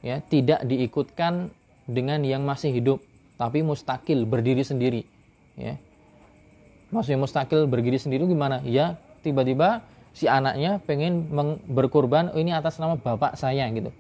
ya 0.02 0.22
tidak 0.22 0.62
diikutkan 0.66 1.50
dengan 1.88 2.22
yang 2.22 2.42
masih 2.44 2.75
hidup 2.75 2.98
tapi 3.38 3.62
mustakil 3.62 4.26
berdiri 4.26 4.66
sendiri 4.66 5.02
ya. 5.54 5.78
Maksudnya 6.90 7.20
mustakil 7.20 7.68
berdiri 7.68 7.96
sendiri 8.00 8.25
gimana? 8.26 8.60
Ya 8.64 8.98
tiba-tiba 9.22 9.84
si 10.16 10.26
anaknya 10.26 10.82
pengen 10.82 11.30
berkorban 11.68 12.32
oh 12.34 12.40
ini 12.40 12.50
atas 12.50 12.80
nama 12.82 12.98
bapak 12.98 13.38
saya 13.38 13.68
gitu. 13.70 13.94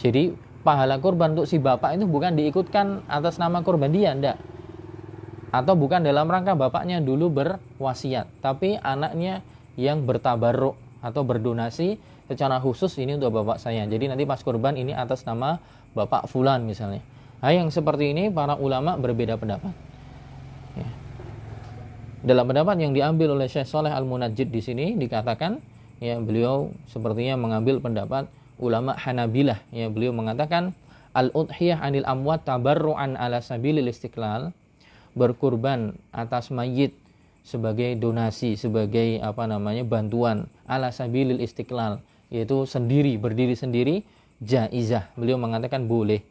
Jadi 0.00 0.34
pahala 0.64 0.98
korban 0.98 1.36
untuk 1.36 1.46
si 1.46 1.60
bapak 1.60 1.94
itu 1.94 2.08
bukan 2.08 2.34
diikutkan 2.34 3.06
atas 3.06 3.36
nama 3.36 3.60
korban 3.60 3.92
dia 3.92 4.16
ndak. 4.16 4.38
Atau 5.54 5.78
bukan 5.78 6.02
dalam 6.02 6.26
rangka 6.26 6.58
bapaknya 6.58 6.98
dulu 6.98 7.30
berwasiat 7.30 8.26
tapi 8.42 8.74
anaknya 8.80 9.44
yang 9.74 10.06
bertabaruk 10.06 10.74
atau 11.04 11.22
berdonasi 11.22 12.00
secara 12.30 12.56
khusus 12.62 12.96
ini 12.96 13.20
untuk 13.20 13.34
bapak 13.36 13.60
saya. 13.60 13.84
Jadi 13.84 14.08
nanti 14.08 14.24
pas 14.24 14.40
korban 14.40 14.74
ini 14.74 14.96
atas 14.96 15.28
nama 15.28 15.60
bapak 15.92 16.26
fulan 16.30 16.64
misalnya. 16.64 17.04
Nah 17.44 17.52
yang 17.52 17.68
seperti 17.68 18.16
ini 18.16 18.32
para 18.32 18.56
ulama 18.56 18.96
berbeda 18.96 19.36
pendapat. 19.36 19.74
Dalam 22.24 22.48
pendapat 22.48 22.80
yang 22.80 22.96
diambil 22.96 23.36
oleh 23.36 23.52
Syekh 23.52 23.68
Saleh 23.68 23.92
Al-Munajjid 23.92 24.48
di 24.48 24.64
sini 24.64 24.96
dikatakan 24.96 25.60
ya 26.00 26.16
beliau 26.16 26.72
sepertinya 26.88 27.36
mengambil 27.36 27.84
pendapat 27.84 28.32
ulama 28.56 28.96
Hanabilah. 28.96 29.60
Ya 29.68 29.92
beliau 29.92 30.16
mengatakan 30.16 30.72
al-udhiyah 31.12 31.84
anil 31.84 32.08
amwat 32.08 32.48
tabarru'an 32.48 33.20
ala 33.20 33.44
sabilil 33.44 33.84
istiqlal 33.92 34.56
berkurban 35.12 36.00
atas 36.16 36.48
mayit 36.48 36.96
sebagai 37.44 37.94
donasi 38.00 38.56
sebagai 38.56 39.20
apa 39.20 39.44
namanya 39.44 39.84
bantuan. 39.84 40.48
Ala 40.64 40.88
sabilil 40.90 41.44
istiqlal 41.44 42.00
yaitu 42.32 42.64
sendiri 42.64 43.20
berdiri 43.20 43.54
sendiri 43.54 44.02
jaizah. 44.40 45.12
Beliau 45.14 45.36
mengatakan 45.36 45.84
boleh. 45.84 46.24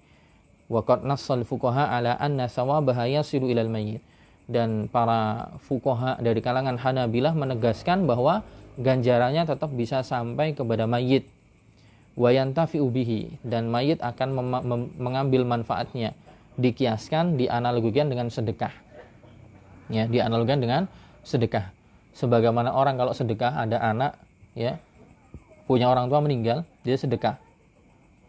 Waqad 0.67 1.05
nassal 1.05 1.45
fuqaha 1.45 1.93
ala 1.93 2.17
anna 2.17 2.49
sawabaha 2.49 3.05
yasilu 3.05 3.47
ilal 3.47 3.69
mayyit. 3.69 4.01
Dan 4.49 4.91
para 4.91 5.53
fuqaha 5.69 6.19
dari 6.19 6.43
kalangan 6.43 6.75
Hanabilah 6.75 7.31
menegaskan 7.31 8.09
bahwa 8.09 8.43
ganjarannya 8.75 9.45
tetap 9.45 9.71
bisa 9.71 10.01
sampai 10.01 10.57
kepada 10.57 10.89
mayit 10.89 11.29
wayantafi 12.13 12.77
ubihi 12.77 13.41
dan 13.45 13.69
mayit 13.69 14.01
akan 14.01 14.33
mengambil 14.97 15.45
manfaatnya. 15.45 16.17
Dikiaskan 16.53 17.37
dianalogikan 17.37 18.09
dengan 18.09 18.29
sedekah. 18.29 18.73
Ya 19.89 20.05
dianalogikan 20.05 20.61
dengan 20.61 20.81
sedekah 21.23 21.71
sebagaimana 22.13 22.71
orang 22.75 22.99
kalau 22.99 23.15
sedekah 23.15 23.55
ada 23.57 23.79
anak 23.79 24.19
ya 24.53 24.77
punya 25.65 25.89
orang 25.89 26.11
tua 26.11 26.19
meninggal 26.19 26.67
dia 26.83 26.99
sedekah 26.99 27.39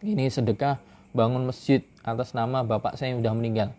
ini 0.01 0.31
sedekah 0.31 0.79
bangun 1.11 1.47
masjid 1.47 1.83
atas 2.01 2.33
nama 2.33 2.63
bapak 2.63 2.95
saya 2.95 3.13
yang 3.13 3.21
sudah 3.21 3.35
meninggal 3.35 3.69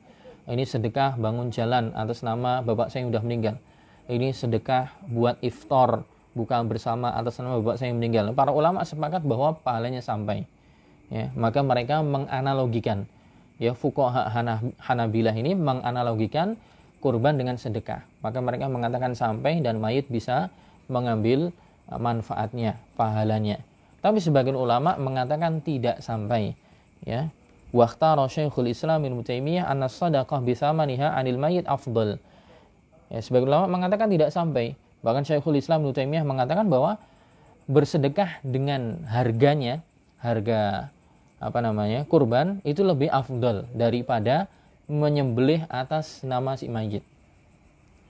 ini 0.47 0.63
sedekah 0.63 1.19
bangun 1.19 1.51
jalan 1.51 1.91
atas 1.97 2.23
nama 2.23 2.63
bapak 2.63 2.93
saya 2.93 3.05
yang 3.05 3.11
sudah 3.17 3.25
meninggal 3.25 3.57
ini 4.07 4.31
sedekah 4.31 4.95
buat 5.11 5.43
iftar 5.43 6.07
buka 6.37 6.61
bersama 6.69 7.11
atas 7.17 7.41
nama 7.41 7.57
bapak 7.59 7.81
saya 7.81 7.91
yang 7.91 7.99
meninggal. 7.99 8.31
Para 8.37 8.53
ulama 8.53 8.85
sepakat 8.85 9.25
bahwa 9.25 9.57
pahalanya 9.65 10.05
sampai. 10.05 10.45
Ya, 11.09 11.33
maka 11.33 11.63
mereka 11.63 12.03
menganalogikan 12.03 13.07
ya 13.63 13.73
fuqaha 13.73 14.27
Hanabilah 14.83 15.33
ini 15.39 15.55
menganalogikan 15.55 16.59
kurban 17.01 17.37
dengan 17.37 17.61
sedekah. 17.61 18.05
Maka 18.21 18.39
mereka 18.41 18.67
mengatakan 18.67 19.13
sampai 19.13 19.61
dan 19.61 19.79
mayit 19.79 20.09
bisa 20.09 20.49
mengambil 20.87 21.51
uh, 21.91 21.99
manfaatnya, 22.01 22.79
pahalanya. 22.95 23.61
Tapi 24.01 24.23
sebagian 24.23 24.55
ulama 24.55 24.95
mengatakan 24.97 25.61
tidak 25.61 26.05
sampai. 26.05 26.55
Ya. 27.03 27.31
Waqtara 27.75 28.25
Syekhul 28.31 28.71
Islam 28.71 29.05
Ibnu 29.05 29.27
Taimiyah 29.27 29.67
anna 29.67 29.91
sadaqah 29.91 30.41
bisamaniha 30.41 31.13
anil 31.13 31.37
mayit 31.37 31.67
afdal. 31.67 32.17
Ya, 33.11 33.21
sebagian 33.21 33.51
ulama 33.51 33.67
mengatakan 33.67 34.11
tidak 34.11 34.31
sampai 34.31 34.79
Bahkan 35.07 35.23
Syekhul 35.23 35.63
Islam 35.63 35.87
Ibnu 35.87 35.95
Taimiyah 35.95 36.27
mengatakan 36.27 36.67
bahwa 36.67 36.99
bersedekah 37.71 38.43
dengan 38.43 39.07
harganya, 39.07 39.87
harga 40.19 40.91
apa 41.39 41.59
namanya? 41.63 42.03
kurban 42.11 42.59
itu 42.67 42.83
lebih 42.83 43.07
afdol 43.15 43.71
daripada 43.71 44.51
menyembelih 44.87 45.67
atas 45.67 46.23
nama 46.23 46.55
si 46.55 46.71
mayit. 46.71 47.03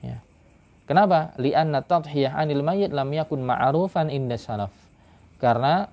Ya. 0.05 0.21
Kenapa? 0.85 1.33
Li'anna 1.41 1.83
tadhiyah 1.83 2.37
'anil 2.37 2.63
mayit 2.63 2.93
lam 2.93 3.09
yakun 3.11 3.43
ma'rufan 3.43 4.13
inda 4.13 4.37
salaf. 4.37 4.73
Karena 5.41 5.89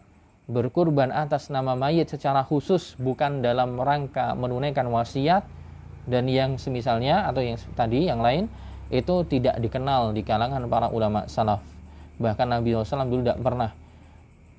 berkurban 0.47 1.09
atas 1.09 1.47
nama 1.47 1.73
mayit 1.73 2.11
secara 2.11 2.43
khusus 2.43 2.99
bukan 2.99 3.39
dalam 3.39 3.79
rangka 3.79 4.35
menunaikan 4.35 4.91
wasiat 4.91 5.47
dan 6.03 6.27
yang 6.27 6.59
semisalnya 6.59 7.31
atau 7.31 7.39
yang 7.39 7.55
tadi 7.79 8.11
yang 8.11 8.19
lain 8.19 8.51
itu 8.91 9.23
tidak 9.25 9.55
dikenal 9.63 10.11
di 10.11 10.21
kalangan 10.21 10.67
para 10.67 10.91
ulama 10.91 11.25
salaf. 11.31 11.63
Bahkan 12.19 12.47
Nabi 12.59 12.75
SAW 12.75 13.07
dulu 13.07 13.21
tidak 13.23 13.39
pernah 13.41 13.71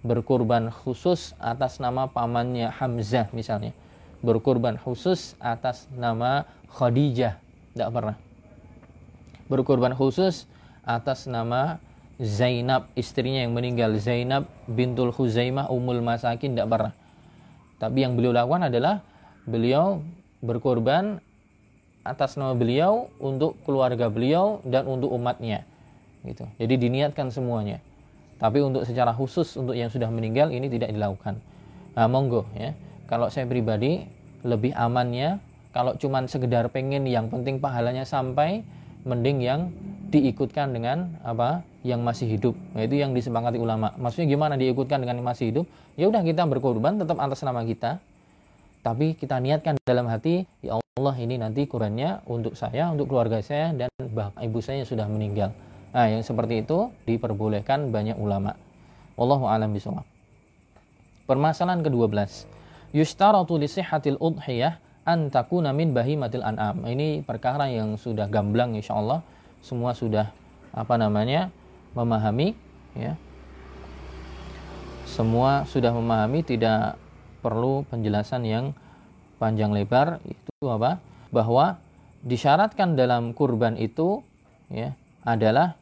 berkurban 0.05 0.73
khusus 0.73 1.37
atas 1.41 1.79
nama 1.81 2.09
pamannya 2.09 2.73
Hamzah 2.73 3.29
misalnya. 3.37 3.77
Berkurban 4.25 4.81
khusus 4.81 5.37
atas 5.37 5.85
nama 5.93 6.49
Khadijah. 6.73 7.37
Tidak 7.77 7.91
pernah. 7.93 8.17
Berkurban 9.53 9.93
khusus 9.93 10.49
atas 10.81 11.29
nama 11.29 11.77
Zainab, 12.17 12.89
istrinya 12.97 13.45
yang 13.45 13.53
meninggal. 13.53 13.93
Zainab 14.01 14.49
bintul 14.65 15.13
Khuzaimah 15.13 15.69
umul 15.69 16.01
masakin 16.01 16.57
tidak 16.57 16.73
pernah. 16.73 16.95
Tapi 17.77 18.01
yang 18.01 18.17
beliau 18.17 18.33
lakukan 18.33 18.73
adalah 18.73 19.05
beliau 19.45 20.01
berkorban 20.41 21.21
atas 22.05 22.37
nama 22.37 22.53
beliau 22.53 23.09
untuk 23.17 23.57
keluarga 23.65 24.13
beliau 24.13 24.61
dan 24.69 24.85
untuk 24.85 25.09
umatnya 25.09 25.65
gitu 26.25 26.45
jadi 26.61 26.75
diniatkan 26.77 27.33
semuanya 27.33 27.81
tapi 28.37 28.61
untuk 28.61 28.85
secara 28.85 29.17
khusus 29.17 29.57
untuk 29.57 29.73
yang 29.73 29.89
sudah 29.89 30.13
meninggal 30.13 30.53
ini 30.53 30.69
tidak 30.69 30.93
dilakukan 30.93 31.41
nah 31.97 32.05
monggo 32.05 32.45
ya 32.53 32.77
kalau 33.09 33.33
saya 33.33 33.49
pribadi 33.49 34.05
lebih 34.45 34.77
amannya. 34.77 35.41
Kalau 35.75 35.99
cuman 35.99 36.31
sekedar 36.31 36.71
pengen 36.71 37.09
yang 37.11 37.27
penting 37.27 37.59
pahalanya 37.59 38.07
sampai 38.07 38.63
mending 39.03 39.43
yang 39.43 39.61
diikutkan 40.15 40.71
dengan 40.71 41.19
apa 41.27 41.67
yang 41.83 42.01
masih 42.07 42.31
hidup. 42.31 42.55
Nah, 42.73 42.87
itu 42.87 43.03
yang 43.03 43.11
disepakati 43.11 43.59
ulama. 43.59 43.91
Maksudnya 43.99 44.31
gimana 44.31 44.55
diikutkan 44.55 45.03
dengan 45.03 45.19
yang 45.19 45.27
masih 45.27 45.51
hidup? 45.51 45.67
Ya 45.99 46.07
udah 46.07 46.23
kita 46.23 46.47
berkorban 46.47 47.03
tetap 47.03 47.19
atas 47.19 47.43
nama 47.43 47.67
kita. 47.67 47.99
Tapi 48.85 49.19
kita 49.19 49.41
niatkan 49.41 49.81
dalam 49.83 50.07
hati 50.07 50.45
ya 50.61 50.77
Allah 50.77 51.17
ini 51.19 51.41
nanti 51.41 51.65
Qurannya 51.65 52.23
untuk 52.29 52.55
saya 52.55 52.93
untuk 52.93 53.11
keluarga 53.11 53.41
saya 53.41 53.73
dan 53.73 53.89
bapak 53.99 54.45
ibu 54.45 54.61
saya 54.61 54.85
yang 54.85 54.89
sudah 54.93 55.09
meninggal. 55.09 55.51
Nah 55.91 56.07
yang 56.07 56.21
seperti 56.21 56.63
itu 56.63 56.93
diperbolehkan 57.09 57.89
banyak 57.89 58.15
ulama. 58.21 58.55
Wallahu 59.17 59.49
alam 59.49 59.73
bisawab 59.73 60.05
permasalahan 61.25 61.81
ke-12 61.81 62.45
yustaratu 62.95 63.59
li 63.59 63.67
sihhatil 63.67 64.17
udhiyah 64.23 64.79
an 65.03 65.29
takuna 65.29 65.75
min 65.75 65.91
bahimatil 65.91 66.47
an'am. 66.47 66.87
Ini 66.87 67.27
perkara 67.27 67.67
yang 67.69 67.99
sudah 67.99 68.31
gamblang 68.31 68.79
insyaallah. 68.79 69.21
Semua 69.61 69.93
sudah 69.93 70.31
apa 70.71 70.95
namanya 70.95 71.51
memahami 71.93 72.55
ya. 72.95 73.19
Semua 75.05 75.69
sudah 75.69 75.93
memahami 75.93 76.47
tidak 76.47 76.97
perlu 77.45 77.85
penjelasan 77.91 78.47
yang 78.47 78.65
panjang 79.37 79.75
lebar. 79.75 80.23
Itu 80.25 80.71
apa? 80.71 81.03
Bahwa 81.29 81.83
disyaratkan 82.25 82.97
dalam 82.97 83.37
kurban 83.37 83.77
itu 83.77 84.25
ya 84.73 84.97
adalah 85.27 85.77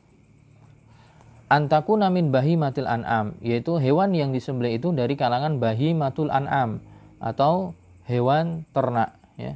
namin 1.52 2.32
bahimatil 2.32 2.88
an'am 2.88 3.36
yaitu 3.44 3.76
hewan 3.76 4.16
yang 4.16 4.32
disembelih 4.32 4.80
itu 4.80 4.88
dari 4.96 5.14
kalangan 5.14 5.60
bahimatul 5.60 6.32
an'am 6.32 6.80
atau 7.22 7.78
hewan 8.10 8.66
ternak 8.74 9.14
ya. 9.38 9.54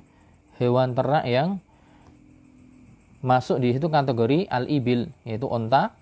Hewan 0.56 0.94
ternak 0.94 1.26
yang 1.26 1.58
masuk 3.20 3.58
di 3.58 3.74
situ 3.74 3.90
kategori 3.90 4.46
al-ibil 4.46 5.10
yaitu 5.26 5.50
onta, 5.50 5.92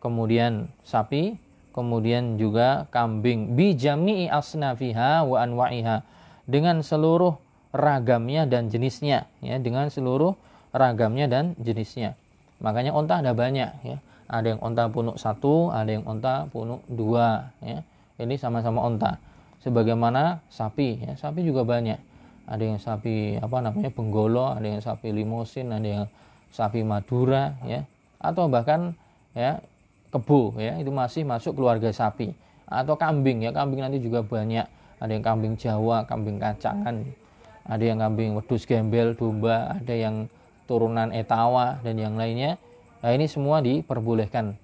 kemudian 0.00 0.72
sapi, 0.82 1.36
kemudian 1.76 2.40
juga 2.40 2.88
kambing. 2.88 3.54
Bi 3.54 3.76
jami'i 3.76 4.26
asnafiha 4.32 5.22
wa 5.28 5.36
anwa'iha 5.44 6.02
dengan 6.48 6.80
seluruh 6.80 7.36
ragamnya 7.76 8.48
dan 8.48 8.72
jenisnya 8.72 9.28
ya 9.44 9.60
dengan 9.60 9.92
seluruh 9.92 10.32
ragamnya 10.72 11.28
dan 11.28 11.52
jenisnya. 11.60 12.16
Makanya 12.64 12.96
onta 12.96 13.20
ada 13.20 13.36
banyak 13.36 13.70
ya. 13.84 14.00
Ada 14.26 14.56
yang 14.56 14.60
onta 14.64 14.90
punuk 14.90 15.22
satu 15.22 15.70
ada 15.70 15.86
yang 15.86 16.02
onta 16.02 16.50
punuk 16.50 16.82
dua 16.90 17.52
ya. 17.62 17.84
Ini 18.16 18.34
sama-sama 18.40 18.82
onta 18.82 19.20
sebagaimana 19.66 20.46
sapi 20.46 21.02
ya. 21.02 21.18
Sapi 21.18 21.42
juga 21.42 21.66
banyak. 21.66 21.98
Ada 22.46 22.62
yang 22.62 22.78
sapi 22.78 23.42
apa 23.42 23.58
namanya 23.58 23.90
penggolo 23.90 24.54
ada 24.54 24.62
yang 24.62 24.78
sapi 24.78 25.10
limosin 25.10 25.74
ada 25.74 25.82
yang 25.82 26.04
sapi 26.54 26.86
madura 26.86 27.58
ya. 27.66 27.82
Atau 28.22 28.46
bahkan 28.46 28.94
ya 29.34 29.58
kebo 30.14 30.54
ya. 30.62 30.78
Itu 30.78 30.94
masih 30.94 31.26
masuk 31.26 31.58
keluarga 31.58 31.90
sapi. 31.90 32.30
Atau 32.70 32.94
kambing 32.94 33.42
ya. 33.42 33.50
Kambing 33.50 33.82
nanti 33.82 33.98
juga 33.98 34.22
banyak. 34.22 34.70
Ada 35.02 35.10
yang 35.10 35.24
kambing 35.26 35.54
Jawa 35.58 36.06
kambing 36.06 36.38
kacangan 36.38 37.04
ada 37.66 37.82
yang 37.82 37.98
kambing 37.98 38.38
wedus 38.38 38.62
gembel 38.62 39.18
domba 39.18 39.74
ada 39.74 39.94
yang 39.94 40.30
turunan 40.70 41.10
etawa 41.10 41.78
dan 41.82 41.98
yang 41.98 42.14
lainnya. 42.14 42.58
Nah 43.02 43.10
ini 43.14 43.26
semua 43.26 43.58
diperbolehkan 43.62 44.54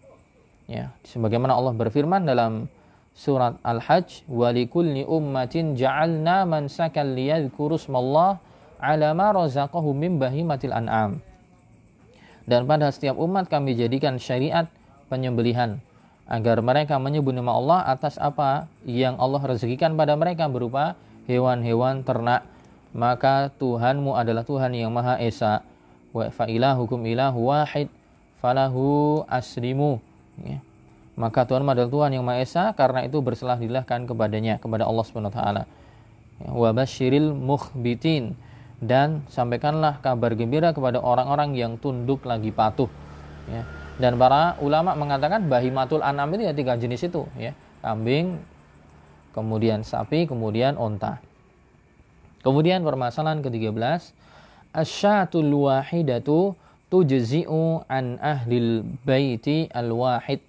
ya. 0.70 0.90
Sebagaimana 1.06 1.54
Allah 1.54 1.74
berfirman 1.74 2.26
dalam 2.26 2.70
surat 3.12 3.60
Al-Hajj 3.60 4.24
walikulli 4.28 5.04
ummatin 5.04 5.76
ja'alna 5.76 6.48
mansakan 6.48 7.12
liyadhkuru 7.12 7.76
smallah 7.76 8.40
ala 8.82 9.08
ma 9.14 9.28
razaqahum 9.30 9.94
min 9.94 10.18
bahimatil 10.18 10.74
an'am. 10.74 11.22
Dan 12.42 12.66
pada 12.66 12.90
setiap 12.90 13.14
umat 13.22 13.46
kami 13.46 13.78
jadikan 13.78 14.18
syariat 14.18 14.66
penyembelihan 15.06 15.78
agar 16.26 16.58
mereka 16.64 16.98
menyebut 16.98 17.36
nama 17.36 17.54
Allah 17.54 17.80
atas 17.86 18.18
apa 18.18 18.66
yang 18.82 19.14
Allah 19.20 19.42
rezekikan 19.44 19.94
pada 19.94 20.18
mereka 20.18 20.50
berupa 20.50 20.98
hewan-hewan 21.30 22.02
ternak. 22.02 22.42
Maka 22.92 23.48
Tuhanmu 23.56 24.12
adalah 24.16 24.44
Tuhan 24.44 24.76
yang 24.76 24.92
Maha 24.92 25.16
Esa. 25.22 25.64
Wa 26.12 26.28
fa'ilahukum 26.28 27.00
ilahu 27.08 27.48
wahid 27.48 27.88
falahu 28.44 29.22
aslimu. 29.30 29.96
Ya. 30.44 30.60
Maka 31.22 31.46
Tuhan 31.46 31.62
adalah 31.62 31.86
Tuhan 31.86 32.10
yang 32.18 32.26
Maha 32.26 32.42
Esa 32.42 32.74
karena 32.74 33.06
itu 33.06 33.22
berselah 33.22 33.54
dilahkan 33.54 34.10
kepadanya 34.10 34.58
kepada 34.58 34.90
Allah 34.90 35.06
Subhanahu 35.06 35.30
wa 35.30 35.38
taala. 35.38 35.62
Wa 36.42 36.74
basyiril 36.74 37.30
mukhbitin. 37.30 38.34
Dan 38.82 39.22
sampaikanlah 39.30 40.02
kabar 40.02 40.34
gembira 40.34 40.74
kepada 40.74 40.98
orang-orang 40.98 41.54
yang 41.54 41.78
tunduk 41.78 42.26
lagi 42.26 42.50
patuh. 42.50 42.90
Ya. 43.42 43.66
dan 43.98 44.14
para 44.22 44.54
ulama 44.62 44.94
mengatakan 44.94 45.50
bahimatul 45.50 45.98
anam 45.98 46.30
itu 46.34 46.46
ya 46.46 46.54
tiga 46.54 46.74
jenis 46.74 47.06
itu 47.06 47.22
ya. 47.38 47.54
Kambing 47.82 48.42
kemudian 49.30 49.86
sapi 49.86 50.26
kemudian 50.26 50.74
onta. 50.74 51.22
Kemudian 52.42 52.82
permasalahan 52.82 53.38
ke-13 53.46 53.78
asyatul 54.74 55.70
wahidatu 55.70 56.58
tujzi'u 56.90 57.86
an 57.86 58.18
ahlil 58.18 58.82
baiti 59.06 59.70
al-wahid 59.70 60.42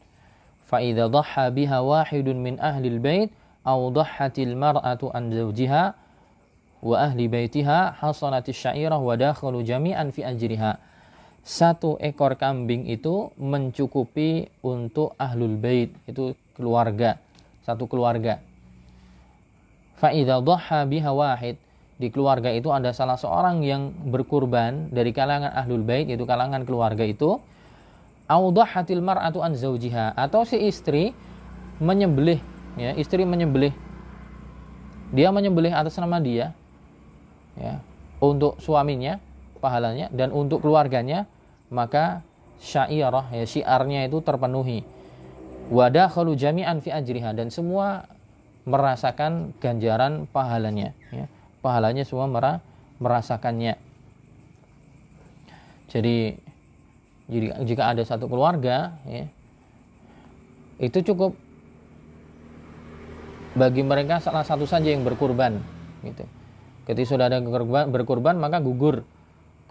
biha 0.80 1.78
wahidun 1.84 2.38
min 2.40 2.56
ahlil 2.58 2.98
bait 3.04 3.30
aw 3.68 3.80
dhahhatil 3.92 4.56
mar'atu 4.56 5.12
an 5.12 5.32
zawjiha 5.32 5.84
wa 6.84 6.96
ahli 7.00 7.32
baitiha 7.32 7.96
hasanatis 7.98 8.60
syairah 8.60 9.00
wa 9.00 9.16
dakhalu 9.16 9.64
jami'an 9.64 10.12
fi 10.12 10.28
ajriha. 10.28 10.78
Satu 11.44 12.00
ekor 12.00 12.40
kambing 12.40 12.88
itu 12.88 13.32
mencukupi 13.36 14.48
untuk 14.64 15.12
ahlul 15.20 15.60
bait, 15.60 15.92
itu 16.08 16.36
keluarga, 16.56 17.20
satu 17.68 17.84
keluarga. 17.84 18.40
Fa 20.00 20.16
idza 20.16 20.40
dhaha 20.40 20.88
biha 20.88 21.12
wahid, 21.12 21.60
di 22.00 22.08
keluarga 22.12 22.52
itu 22.52 22.72
ada 22.72 22.92
salah 22.92 23.20
seorang 23.20 23.64
yang 23.64 23.92
berkurban 24.12 24.92
dari 24.92 25.16
kalangan 25.16 25.52
ahlul 25.56 25.86
bait 25.86 26.10
yaitu 26.10 26.26
kalangan 26.28 26.66
keluarga 26.68 27.06
itu 27.06 27.38
audhahatil 28.34 29.06
mar'atu 29.06 29.46
an 29.46 29.54
zaujiha 29.54 30.18
atau 30.18 30.42
si 30.42 30.58
istri 30.58 31.14
menyembelih 31.78 32.42
ya 32.80 32.98
istri 32.98 33.22
menyembelih. 33.30 33.74
Dia 35.14 35.30
menyembelih 35.30 35.70
atas 35.70 36.02
nama 36.02 36.18
dia 36.18 36.58
ya 37.54 37.78
untuk 38.18 38.58
suaminya 38.58 39.22
pahalanya 39.62 40.10
dan 40.10 40.34
untuk 40.34 40.66
keluarganya 40.66 41.30
maka 41.70 42.26
syairah 42.58 43.30
ya 43.30 43.46
syiarnya 43.46 44.10
itu 44.10 44.18
terpenuhi. 44.26 44.82
Wadah 45.72 46.12
kalau 46.12 46.36
jami'an 46.36 46.84
fi 46.84 46.92
ajriha. 46.92 47.32
Dan 47.32 47.48
semua 47.48 48.08
merasakan 48.68 49.56
ganjaran 49.64 50.28
pahalanya 50.28 50.92
ya. 51.12 51.28
Pahalanya 51.64 52.04
semua 52.04 52.28
merasakannya. 53.00 53.80
Jadi 55.88 56.36
jadi 57.32 57.60
jika 57.64 57.94
ada 57.96 58.04
satu 58.04 58.28
keluarga 58.28 58.96
ya 59.08 59.26
itu 60.82 61.00
cukup 61.14 61.38
bagi 63.54 63.86
mereka 63.86 64.18
salah 64.20 64.44
satu 64.44 64.66
saja 64.66 64.90
yang 64.90 65.06
berkurban 65.06 65.62
gitu 66.04 66.26
Ketika 66.84 67.16
sudah 67.16 67.26
ada 67.32 67.40
berkurban, 67.40 67.88
berkurban 67.88 68.36
maka 68.36 68.60
gugur 68.60 69.08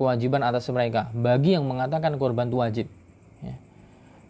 kewajiban 0.01 0.41
atas 0.41 0.65
mereka. 0.73 1.13
Bagi 1.13 1.61
yang 1.61 1.69
mengatakan 1.69 2.17
korban 2.17 2.49
itu 2.49 2.57
wajib. 2.57 2.87
Ya. 3.45 3.55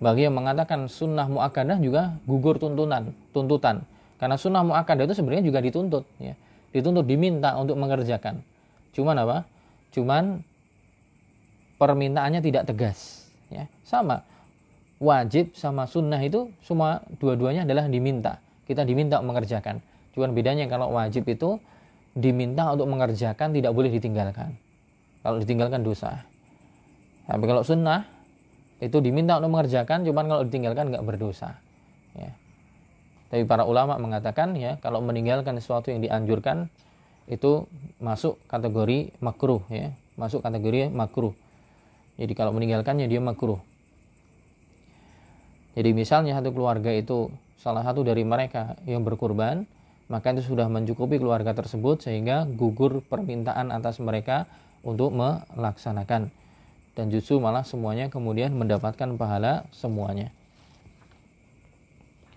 Bagi 0.03 0.27
yang 0.27 0.35
mengatakan 0.35 0.91
sunnah 0.91 1.31
muakkadah 1.31 1.79
juga 1.79 2.19
gugur 2.27 2.59
tuntunan, 2.59 3.15
tuntutan. 3.31 3.87
Karena 4.19 4.35
sunnah 4.35 4.67
muakkadah 4.67 5.07
itu 5.07 5.15
sebenarnya 5.15 5.47
juga 5.47 5.63
dituntut. 5.63 6.05
Ya. 6.19 6.35
Dituntut, 6.75 7.07
diminta 7.07 7.55
untuk 7.55 7.79
mengerjakan. 7.79 8.43
Cuman 8.91 9.17
apa? 9.23 9.47
Cuman 9.95 10.43
permintaannya 11.83 12.39
tidak 12.39 12.71
tegas. 12.71 13.27
Ya. 13.51 13.67
Sama. 13.83 14.23
Wajib 15.03 15.59
sama 15.59 15.91
sunnah 15.91 16.23
itu 16.23 16.55
semua 16.63 17.03
dua-duanya 17.19 17.67
adalah 17.67 17.91
diminta. 17.91 18.39
Kita 18.71 18.87
diminta 18.87 19.19
mengerjakan. 19.19 19.83
Cuman 20.15 20.31
bedanya 20.31 20.71
kalau 20.71 20.95
wajib 20.95 21.27
itu 21.27 21.59
diminta 22.15 22.71
untuk 22.71 22.87
mengerjakan 22.87 23.51
tidak 23.51 23.75
boleh 23.75 23.91
ditinggalkan. 23.91 24.55
Kalau 25.27 25.43
ditinggalkan 25.43 25.83
dosa. 25.83 26.23
Tapi 27.27 27.45
kalau 27.51 27.67
sunnah 27.67 28.07
itu 28.79 29.03
diminta 29.03 29.43
untuk 29.43 29.59
mengerjakan, 29.59 30.07
cuman 30.07 30.25
kalau 30.31 30.43
ditinggalkan 30.47 30.95
nggak 30.95 31.03
berdosa. 31.03 31.59
Ya. 32.15 32.31
Tapi 33.35 33.43
para 33.43 33.67
ulama 33.67 33.99
mengatakan 33.99 34.55
ya 34.55 34.79
kalau 34.79 35.03
meninggalkan 35.03 35.59
sesuatu 35.59 35.91
yang 35.91 35.99
dianjurkan 35.99 36.71
itu 37.27 37.67
masuk 37.99 38.39
kategori 38.47 39.19
makruh 39.19 39.67
ya, 39.67 39.91
masuk 40.15 40.47
kategori 40.47 40.95
makruh. 40.95 41.35
Jadi 42.23 42.39
kalau 42.39 42.55
meninggalkannya 42.55 43.11
dia 43.11 43.19
makruh. 43.19 43.59
Jadi 45.75 45.91
misalnya 45.91 46.39
satu 46.39 46.55
keluarga 46.55 46.95
itu 46.95 47.35
salah 47.59 47.83
satu 47.83 48.07
dari 48.07 48.23
mereka 48.23 48.79
yang 48.87 49.03
berkurban, 49.03 49.67
maka 50.07 50.31
itu 50.31 50.55
sudah 50.55 50.71
mencukupi 50.71 51.19
keluarga 51.19 51.51
tersebut 51.51 52.07
sehingga 52.07 52.47
gugur 52.47 53.03
permintaan 53.03 53.75
atas 53.75 53.99
mereka 53.99 54.47
untuk 54.87 55.11
melaksanakan 55.11 56.31
dan 56.93 57.07
justru 57.09 57.41
malah 57.41 57.65
semuanya 57.65 58.13
kemudian 58.13 58.53
mendapatkan 58.53 59.17
pahala 59.17 59.67
semuanya. 59.73 60.29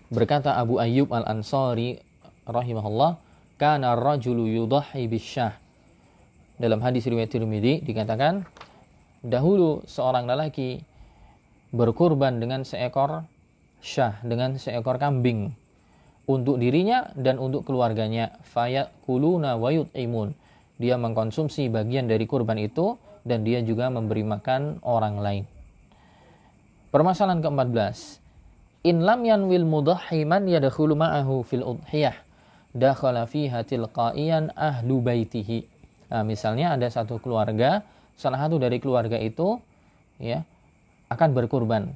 Berkata 0.08 0.56
Abu 0.56 0.78
Ayyub 0.80 1.12
Al-Ansari 1.12 1.98
rahimahullah, 2.46 3.18
"Kana 3.58 3.98
rajulu 3.98 4.46
yudhahi 4.46 5.06
bisyah." 5.10 5.52
Dalam 6.56 6.80
hadis 6.80 7.04
riwayat 7.04 7.28
Tirmidzi 7.28 7.84
dikatakan, 7.84 8.48
dahulu 9.26 9.82
seorang 9.90 10.30
lelaki 10.30 10.78
berkurban 11.74 12.38
dengan 12.38 12.62
seekor 12.62 13.26
syah, 13.82 14.22
dengan 14.22 14.54
seekor 14.54 15.02
kambing 15.02 15.50
untuk 16.30 16.58
dirinya 16.62 17.10
dan 17.18 17.42
untuk 17.42 17.66
keluarganya. 17.66 18.38
Fayakuluna 18.46 19.58
wa 19.58 19.70
yut'imun. 19.74 20.34
Dia 20.76 21.00
mengkonsumsi 21.00 21.72
bagian 21.72 22.06
dari 22.06 22.28
kurban 22.28 22.60
itu 22.60 22.94
dan 23.26 23.42
dia 23.42 23.64
juga 23.64 23.90
memberi 23.90 24.22
makan 24.22 24.84
orang 24.86 25.16
lain. 25.18 25.44
Permasalahan 26.94 27.42
ke-14 27.42 28.22
in 28.86 29.02
lam 29.02 29.20
yanwil 29.26 29.66
mudahhi 29.66 30.22
man 30.22 30.46
yadkhulu 30.46 30.94
ma'ahu 30.94 31.42
fil 31.42 31.64
udhiyah. 31.66 32.14
Dakhala 32.76 33.24
fiha 33.24 33.64
tilqaiyan 33.64 34.52
ahlu 34.52 35.00
baitihi. 35.00 35.64
Nah, 36.12 36.22
misalnya 36.22 36.76
ada 36.76 36.86
satu 36.92 37.18
keluarga 37.18 37.82
salah 38.16 38.40
satu 38.42 38.56
dari 38.56 38.80
keluarga 38.80 39.20
itu 39.20 39.60
ya 40.18 40.42
akan 41.12 41.36
berkurban 41.36 41.92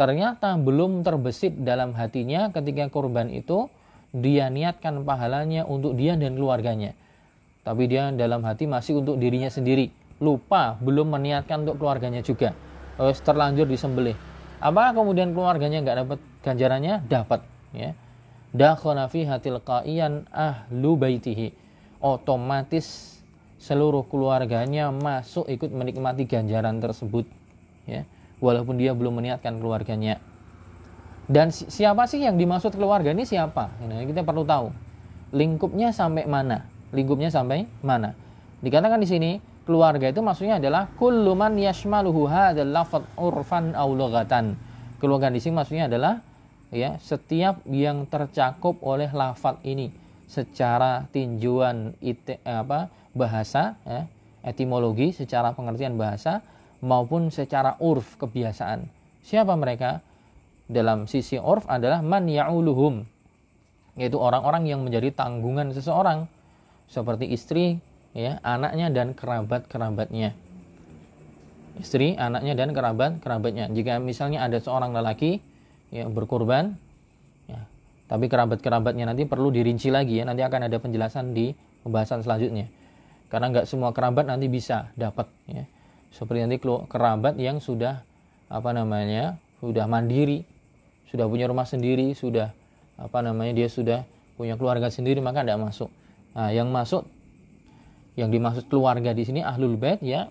ternyata 0.00 0.56
belum 0.56 1.04
terbesit 1.04 1.60
dalam 1.60 1.92
hatinya 1.92 2.48
ketika 2.50 2.88
kurban 2.88 3.28
itu 3.28 3.68
dia 4.10 4.50
niatkan 4.50 5.06
pahalanya 5.06 5.62
untuk 5.66 5.94
dia 5.94 6.18
dan 6.18 6.34
keluarganya. 6.34 6.98
Tapi 7.62 7.86
dia 7.86 8.10
dalam 8.10 8.42
hati 8.42 8.66
masih 8.66 8.98
untuk 9.02 9.20
dirinya 9.20 9.46
sendiri. 9.46 9.92
Lupa 10.18 10.76
belum 10.82 11.16
meniatkan 11.16 11.64
untuk 11.64 11.80
keluarganya 11.80 12.20
juga. 12.20 12.52
Terus 12.98 13.22
terlanjur 13.22 13.64
disembelih. 13.70 14.16
Apa 14.60 14.92
kemudian 14.92 15.32
keluarganya 15.32 15.80
nggak 15.80 15.98
dapat 16.04 16.18
ganjarannya? 16.44 16.94
Dapat. 17.06 17.40
Ya. 17.72 17.96
Dakhona 18.50 19.06
fi 19.06 19.24
hatil 19.24 19.62
qa'iyan 19.62 20.26
ahlu 20.34 20.98
baitihi. 20.98 21.54
Otomatis 22.02 23.19
seluruh 23.60 24.08
keluarganya 24.08 24.88
masuk 24.88 25.44
ikut 25.46 25.68
menikmati 25.68 26.24
ganjaran 26.24 26.80
tersebut. 26.80 27.28
Ya 27.84 28.08
walaupun 28.42 28.80
dia 28.80 28.96
belum 28.96 29.20
meniatkan 29.20 29.60
keluarganya. 29.60 30.18
Dan 31.30 31.54
siapa 31.54 32.10
sih 32.10 32.26
yang 32.26 32.34
dimaksud 32.34 32.74
keluarga 32.74 33.14
ini 33.14 33.22
siapa? 33.22 33.70
Ini 33.86 34.02
kita 34.10 34.26
perlu 34.26 34.42
tahu. 34.42 34.74
Lingkupnya 35.30 35.94
sampai 35.94 36.26
mana? 36.26 36.66
Lingkupnya 36.90 37.30
sampai 37.30 37.70
mana? 37.86 38.18
Dikatakan 38.58 38.98
di 38.98 39.06
sini 39.06 39.30
keluarga 39.62 40.10
itu 40.10 40.18
maksudnya 40.26 40.58
adalah 40.58 40.90
kullu 40.98 41.38
man 41.38 41.54
yashmaluhu 41.54 42.26
hadzal 42.26 42.74
urfan 43.14 43.78
aw 43.78 43.86
lughatan. 43.94 44.58
Keluarga 44.98 45.30
di 45.30 45.38
sini 45.38 45.54
maksudnya 45.54 45.86
adalah 45.86 46.18
ya 46.74 46.98
setiap 46.98 47.62
yang 47.70 48.10
tercakup 48.10 48.82
oleh 48.82 49.06
lafadz 49.14 49.62
ini 49.62 49.94
secara 50.26 51.06
tinjauan 51.14 51.94
ite, 52.02 52.42
apa 52.42 52.90
bahasa 53.12 53.76
ya, 53.82 54.06
etimologi 54.46 55.12
secara 55.12 55.52
pengertian 55.52 55.98
bahasa 55.98 56.40
maupun 56.80 57.28
secara 57.28 57.76
urf 57.82 58.16
kebiasaan. 58.16 58.88
Siapa 59.20 59.52
mereka? 59.54 60.00
Dalam 60.70 61.10
sisi 61.10 61.34
urf 61.34 61.66
adalah 61.66 61.98
man 61.98 62.30
ya'uluhum 62.30 63.02
yaitu 63.98 64.16
orang-orang 64.16 64.70
yang 64.70 64.80
menjadi 64.86 65.10
tanggungan 65.12 65.74
seseorang 65.74 66.30
seperti 66.90 67.28
istri, 67.30 67.78
ya, 68.16 68.40
anaknya 68.42 68.90
dan 68.90 69.12
kerabat-kerabatnya. 69.14 70.34
Istri, 71.78 72.18
anaknya 72.18 72.58
dan 72.58 72.74
kerabat-kerabatnya. 72.74 73.70
Jika 73.70 74.02
misalnya 74.02 74.46
ada 74.46 74.58
seorang 74.58 74.96
lelaki 74.96 75.38
yang 75.94 76.16
berkorban, 76.16 76.74
ya, 77.46 77.60
tapi 78.10 78.26
kerabat-kerabatnya 78.26 79.10
nanti 79.10 79.28
perlu 79.28 79.54
dirinci 79.54 79.92
lagi 79.92 80.18
ya, 80.18 80.24
nanti 80.26 80.42
akan 80.42 80.66
ada 80.66 80.76
penjelasan 80.80 81.36
di 81.36 81.54
pembahasan 81.86 82.24
selanjutnya. 82.26 82.66
Karena 83.30 83.46
nggak 83.54 83.66
semua 83.70 83.94
kerabat 83.94 84.26
nanti 84.26 84.50
bisa 84.50 84.90
dapat 84.98 85.30
ya 85.46 85.64
seperti 86.10 86.42
nanti 86.42 86.58
kerabat 86.90 87.38
yang 87.38 87.62
sudah 87.62 88.02
apa 88.50 88.74
namanya 88.74 89.38
sudah 89.62 89.86
mandiri 89.86 90.42
sudah 91.06 91.30
punya 91.30 91.46
rumah 91.46 91.62
sendiri 91.62 92.10
sudah 92.18 92.50
apa 92.98 93.22
namanya 93.22 93.54
dia 93.54 93.70
sudah 93.70 94.02
punya 94.34 94.58
keluarga 94.58 94.90
sendiri 94.90 95.22
maka 95.22 95.46
tidak 95.46 95.62
masuk 95.62 95.86
Nah, 96.30 96.50
yang 96.54 96.70
masuk 96.70 97.06
yang 98.14 98.30
dimaksud 98.30 98.66
keluarga 98.70 99.10
di 99.14 99.22
sini 99.26 99.40
ahlul 99.42 99.74
bait 99.74 99.98
ya 100.02 100.30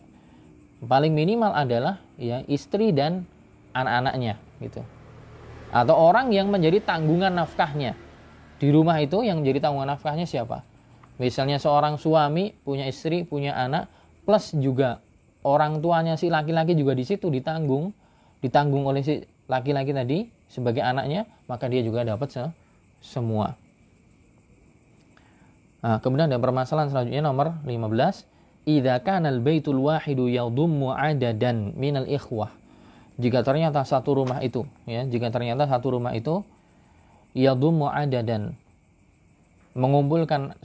paling 0.84 1.12
minimal 1.12 1.52
adalah 1.52 2.00
ya 2.16 2.44
istri 2.48 2.96
dan 2.96 3.28
anak-anaknya 3.76 4.40
gitu. 4.64 4.82
Atau 5.70 5.96
orang 5.96 6.32
yang 6.34 6.50
menjadi 6.50 6.82
tanggungan 6.82 7.36
nafkahnya. 7.36 7.94
Di 8.60 8.68
rumah 8.74 9.00
itu 9.00 9.24
yang 9.24 9.44
menjadi 9.44 9.70
tanggungan 9.70 9.96
nafkahnya 9.96 10.26
siapa? 10.26 10.66
Misalnya 11.20 11.60
seorang 11.60 12.00
suami 12.00 12.56
punya 12.64 12.88
istri, 12.88 13.28
punya 13.28 13.52
anak, 13.52 13.92
plus 14.24 14.56
juga 14.56 15.04
orang 15.44 15.84
tuanya 15.84 16.16
si 16.16 16.32
laki-laki 16.32 16.80
juga 16.80 16.96
di 16.96 17.04
situ 17.04 17.28
ditanggung, 17.28 17.92
ditanggung 18.40 18.88
oleh 18.88 19.04
si 19.04 19.20
laki-laki 19.52 19.92
tadi 19.92 20.32
sebagai 20.48 20.80
anaknya, 20.80 21.28
maka 21.52 21.68
dia 21.68 21.84
juga 21.84 22.08
dapat 22.08 22.32
se 22.32 22.44
semua. 23.04 23.56
Nah, 25.80 26.04
kemudian 26.04 26.28
ada 26.28 26.40
permasalahan 26.40 26.92
selanjutnya 26.92 27.24
nomor 27.24 27.56
15. 27.64 28.28
Idza 28.68 29.00
kana 29.02 29.32
al-baitul 29.32 29.80
wahidu 29.80 30.28
yadhummu 30.28 30.92
adadan 30.92 31.72
minal 31.80 32.08
ikhwah. 32.08 32.52
Jika 33.20 33.44
ternyata 33.44 33.84
satu 33.84 34.24
rumah 34.24 34.40
itu, 34.44 34.68
ya, 34.88 35.04
jika 35.08 35.32
ternyata 35.32 35.68
satu 35.68 35.96
rumah 35.96 36.16
itu 36.16 36.44
yadhummu 37.36 37.88
adadan 37.88 38.56
mengumpulkan 39.76 40.56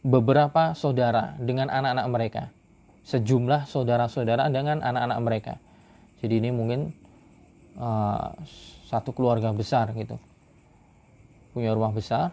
beberapa 0.00 0.72
saudara 0.72 1.36
dengan 1.36 1.68
anak-anak 1.68 2.06
mereka. 2.08 2.42
Sejumlah 3.04 3.68
saudara-saudara 3.68 4.48
dengan 4.52 4.84
anak-anak 4.84 5.18
mereka. 5.24 5.54
Jadi 6.20 6.40
ini 6.40 6.50
mungkin 6.52 6.92
uh, 7.80 8.36
satu 8.88 9.16
keluarga 9.16 9.52
besar 9.56 9.92
gitu. 9.96 10.20
Punya 11.50 11.74
rumah 11.74 11.90
besar, 11.90 12.30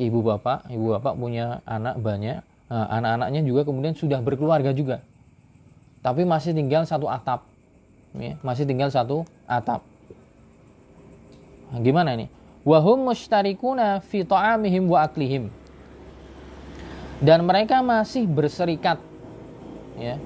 ibu 0.00 0.24
bapak, 0.24 0.66
ibu 0.72 0.96
bapak 0.96 1.14
punya 1.14 1.62
anak 1.68 2.00
banyak, 2.02 2.42
nah, 2.66 2.86
anak-anaknya 2.90 3.46
juga 3.46 3.62
kemudian 3.62 3.94
sudah 3.94 4.18
berkeluarga 4.18 4.74
juga, 4.74 4.98
tapi 6.02 6.26
masih 6.26 6.50
tinggal 6.50 6.82
satu 6.82 7.06
atap, 7.06 7.46
ya, 8.18 8.34
masih 8.42 8.66
tinggal 8.66 8.90
satu 8.90 9.22
atap. 9.46 9.86
Nah, 11.70 11.78
gimana 11.78 12.18
ini? 12.18 12.26
Wahum 12.66 13.06
mustarikuna 13.06 14.02
fi 14.02 14.26
ta'amihim 14.26 14.90
wa 14.90 15.06
aklihim. 15.06 15.54
Dan 17.20 17.44
mereka 17.44 17.84
masih 17.84 18.24
berserikat, 18.24 18.96
ya. 20.00 20.16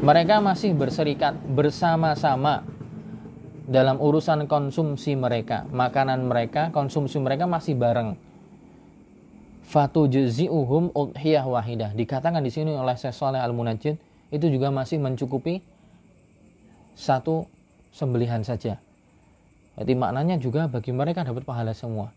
Mereka 0.00 0.40
masih 0.40 0.72
berserikat 0.72 1.36
bersama-sama 1.44 2.64
dalam 3.64 3.96
urusan 4.00 4.44
konsumsi 4.48 5.16
mereka, 5.16 5.64
makanan 5.72 6.28
mereka, 6.28 6.68
konsumsi 6.72 7.16
mereka 7.20 7.44
masih 7.44 7.76
bareng. 7.76 8.16
Fatu 9.64 10.08
jazi'uhum 10.08 10.92
udhiyah 10.92 11.44
wahidah. 11.48 11.96
Dikatakan 11.96 12.44
di 12.44 12.52
sini 12.52 12.76
oleh 12.76 12.96
Syekh 12.96 13.16
Al-Munajjid 13.24 13.96
itu 14.28 14.46
juga 14.52 14.68
masih 14.68 15.00
mencukupi 15.00 15.64
satu 16.96 17.48
sembelihan 17.92 18.44
saja. 18.44 18.76
Jadi 19.74 19.92
maknanya 19.96 20.36
juga 20.40 20.68
bagi 20.68 20.92
mereka 20.92 21.24
dapat 21.24 21.44
pahala 21.48 21.72
semua. 21.72 22.12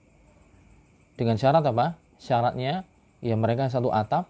Dengan 1.15 1.39
syarat 1.39 1.63
apa? 1.65 2.06
Syaratnya 2.17 2.85
ya 3.21 3.35
mereka 3.37 3.69
satu 3.69 3.93
atap, 3.93 4.29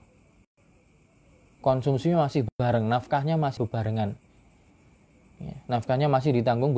konsumsinya 1.63 2.27
masih 2.27 2.47
bareng, 2.55 2.87
nafkahnya 2.87 3.35
masih 3.35 3.67
barengan. 3.67 4.15
Ya, 5.37 5.55
nafkahnya 5.69 6.07
masih 6.09 6.33
ditanggung 6.33 6.73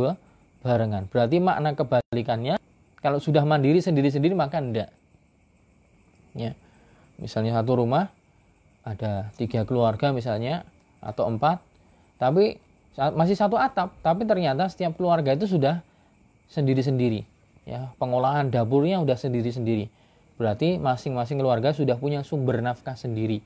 barengan. 0.62 1.08
Berarti 1.08 1.40
makna 1.40 1.74
kebalikannya 1.74 2.60
kalau 3.00 3.18
sudah 3.22 3.44
mandiri 3.48 3.80
sendiri-sendiri 3.80 4.36
maka 4.36 4.60
enggak. 4.60 4.90
Ya. 6.36 6.54
Misalnya 7.20 7.60
satu 7.60 7.76
rumah 7.84 8.08
ada 8.88 9.28
tiga 9.36 9.68
keluarga 9.68 10.16
misalnya 10.16 10.64
atau 11.04 11.28
empat, 11.28 11.60
tapi 12.16 12.60
masih 12.96 13.36
satu 13.36 13.56
atap, 13.60 13.96
tapi 14.04 14.24
ternyata 14.24 14.68
setiap 14.72 14.96
keluarga 14.96 15.36
itu 15.36 15.48
sudah 15.48 15.84
sendiri-sendiri. 16.52 17.24
Ya, 17.68 17.92
pengolahan 18.00 18.50
dapurnya 18.50 19.04
sudah 19.04 19.20
sendiri-sendiri. 19.20 19.92
Berarti 20.40 20.80
masing-masing 20.80 21.36
keluarga 21.36 21.76
sudah 21.76 22.00
punya 22.00 22.24
sumber 22.24 22.64
nafkah 22.64 22.96
sendiri. 22.96 23.44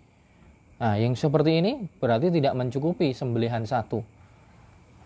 Nah, 0.78 0.94
yang 0.94 1.18
seperti 1.18 1.58
ini 1.58 1.90
berarti 1.98 2.30
tidak 2.30 2.54
mencukupi 2.54 3.18
sembelihan 3.18 3.66
satu. 3.66 4.06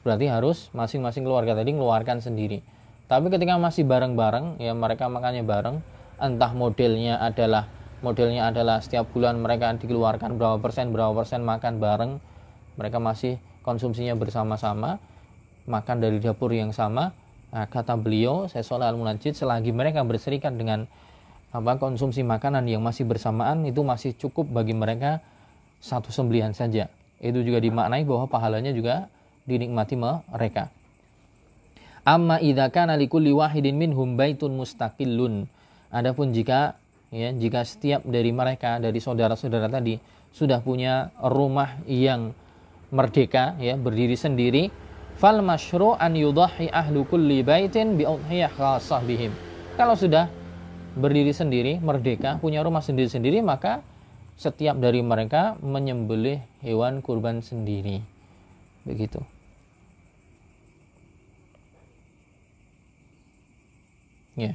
Berarti 0.04 0.28
harus 0.28 0.68
masing-masing 0.76 1.24
keluarga 1.24 1.56
tadi 1.56 1.72
mengeluarkan 1.72 2.20
sendiri. 2.20 2.60
Tapi 3.08 3.32
ketika 3.32 3.56
masih 3.56 3.88
bareng-bareng 3.88 4.60
ya 4.60 4.76
mereka 4.76 5.08
makannya 5.08 5.48
bareng 5.48 5.80
entah 6.20 6.52
modelnya 6.52 7.24
adalah 7.24 7.72
modelnya 8.04 8.52
adalah 8.52 8.84
setiap 8.84 9.08
bulan 9.16 9.40
mereka 9.40 9.72
dikeluarkan 9.80 10.36
berapa 10.36 10.60
persen 10.60 10.92
berapa 10.92 11.16
persen 11.16 11.42
makan 11.48 11.80
bareng 11.80 12.12
mereka 12.76 13.00
masih 13.00 13.40
konsumsinya 13.64 14.12
bersama-sama 14.20 15.00
makan 15.68 16.04
dari 16.04 16.20
dapur 16.20 16.52
yang 16.52 16.76
sama. 16.76 17.16
Nah, 17.48 17.64
kata 17.68 17.96
beliau 17.96 18.52
saya 18.52 18.64
al 18.84 19.00
munajid 19.00 19.36
selagi 19.40 19.72
mereka 19.72 20.04
berserikat 20.04 20.56
dengan 20.60 20.88
apa 21.52 21.80
konsumsi 21.80 22.22
makanan 22.28 22.68
yang 22.68 22.84
masih 22.84 23.08
bersamaan 23.08 23.64
itu 23.64 23.80
masih 23.82 24.14
cukup 24.20 24.52
bagi 24.52 24.76
mereka 24.76 25.24
satu 25.80 26.12
sembelihan 26.12 26.52
saja 26.52 26.92
itu 27.18 27.40
juga 27.42 27.58
dimaknai 27.58 28.06
bahwa 28.06 28.30
pahalanya 28.30 28.70
juga 28.74 29.10
dinikmati 29.50 29.96
mereka. 29.98 30.70
Amma 32.08 32.40
idza 32.40 32.72
kana 32.72 32.96
likulli 32.96 33.34
wahidin 33.34 33.76
minhum 33.76 34.16
baitun 34.16 34.56
mustaqillun. 34.56 35.50
Adapun 35.92 36.32
jika 36.32 36.78
ya 37.12 37.32
jika 37.32 37.64
setiap 37.64 38.04
dari 38.04 38.32
mereka 38.32 38.80
dari 38.80 39.00
saudara-saudara 39.00 39.72
tadi 39.72 40.00
sudah 40.32 40.60
punya 40.60 41.12
rumah 41.20 41.80
yang 41.88 42.32
merdeka 42.92 43.56
ya 43.60 43.76
berdiri 43.76 44.16
sendiri 44.16 44.72
fal 45.20 45.44
masyru 45.44 45.96
an 46.00 46.16
yudahi 46.16 46.72
ahlu 46.72 47.04
kulli 47.08 47.44
baitin 47.44 48.00
bi 48.00 48.08
bihim. 48.08 49.32
Kalau 49.76 49.96
sudah 50.00 50.32
berdiri 50.98 51.32
sendiri, 51.32 51.78
merdeka, 51.78 52.42
punya 52.42 52.66
rumah 52.66 52.82
sendiri-sendiri, 52.82 53.46
maka 53.46 53.86
setiap 54.38 54.78
dari 54.82 55.06
mereka 55.06 55.56
menyembelih 55.62 56.42
hewan 56.66 57.06
kurban 57.06 57.46
sendiri. 57.46 58.02
Begitu. 58.84 59.22
Ya. 64.38 64.54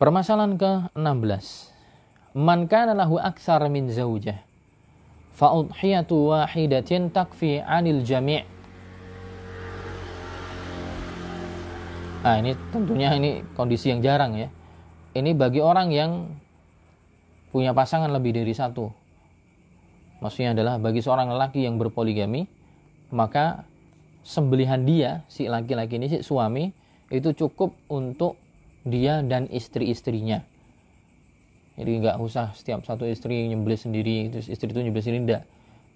Permasalahan 0.00 0.56
ke-16. 0.56 1.72
Man 2.32 2.64
kana 2.64 2.96
lahu 2.96 3.20
aksar 3.20 3.60
min 3.68 3.92
zaujah 3.92 4.40
fa 5.32 5.52
udhiyatu 5.52 6.32
wahidatin 6.32 7.10
takfi 7.10 7.58
'anil 7.60 8.04
jami'. 8.04 8.51
Nah, 12.22 12.38
ini 12.38 12.54
tentunya 12.70 13.10
ini 13.18 13.42
kondisi 13.58 13.90
yang 13.90 13.98
jarang 13.98 14.38
ya. 14.38 14.48
Ini 15.12 15.34
bagi 15.34 15.58
orang 15.58 15.90
yang 15.90 16.30
punya 17.50 17.74
pasangan 17.74 18.08
lebih 18.08 18.32
dari 18.32 18.54
satu. 18.54 18.88
Maksudnya 20.22 20.54
adalah 20.54 20.78
bagi 20.78 21.02
seorang 21.02 21.34
lelaki 21.34 21.66
yang 21.66 21.76
berpoligami, 21.82 22.46
maka 23.10 23.66
sembelihan 24.22 24.86
dia, 24.86 25.26
si 25.26 25.50
laki-laki 25.50 25.98
ini, 25.98 26.06
si 26.06 26.18
suami, 26.22 26.70
itu 27.10 27.34
cukup 27.34 27.74
untuk 27.90 28.38
dia 28.86 29.22
dan 29.22 29.50
istri-istrinya 29.50 30.46
jadi 31.76 31.92
nggak 32.04 32.16
usah 32.20 32.52
setiap 32.52 32.84
satu 32.84 33.08
istri 33.08 33.48
nyembelih 33.48 33.80
sendiri 33.80 34.28
terus 34.32 34.46
istri 34.50 34.68
itu 34.68 34.80
nyembelih 34.80 35.04
sendiri 35.04 35.20
enggak 35.24 35.42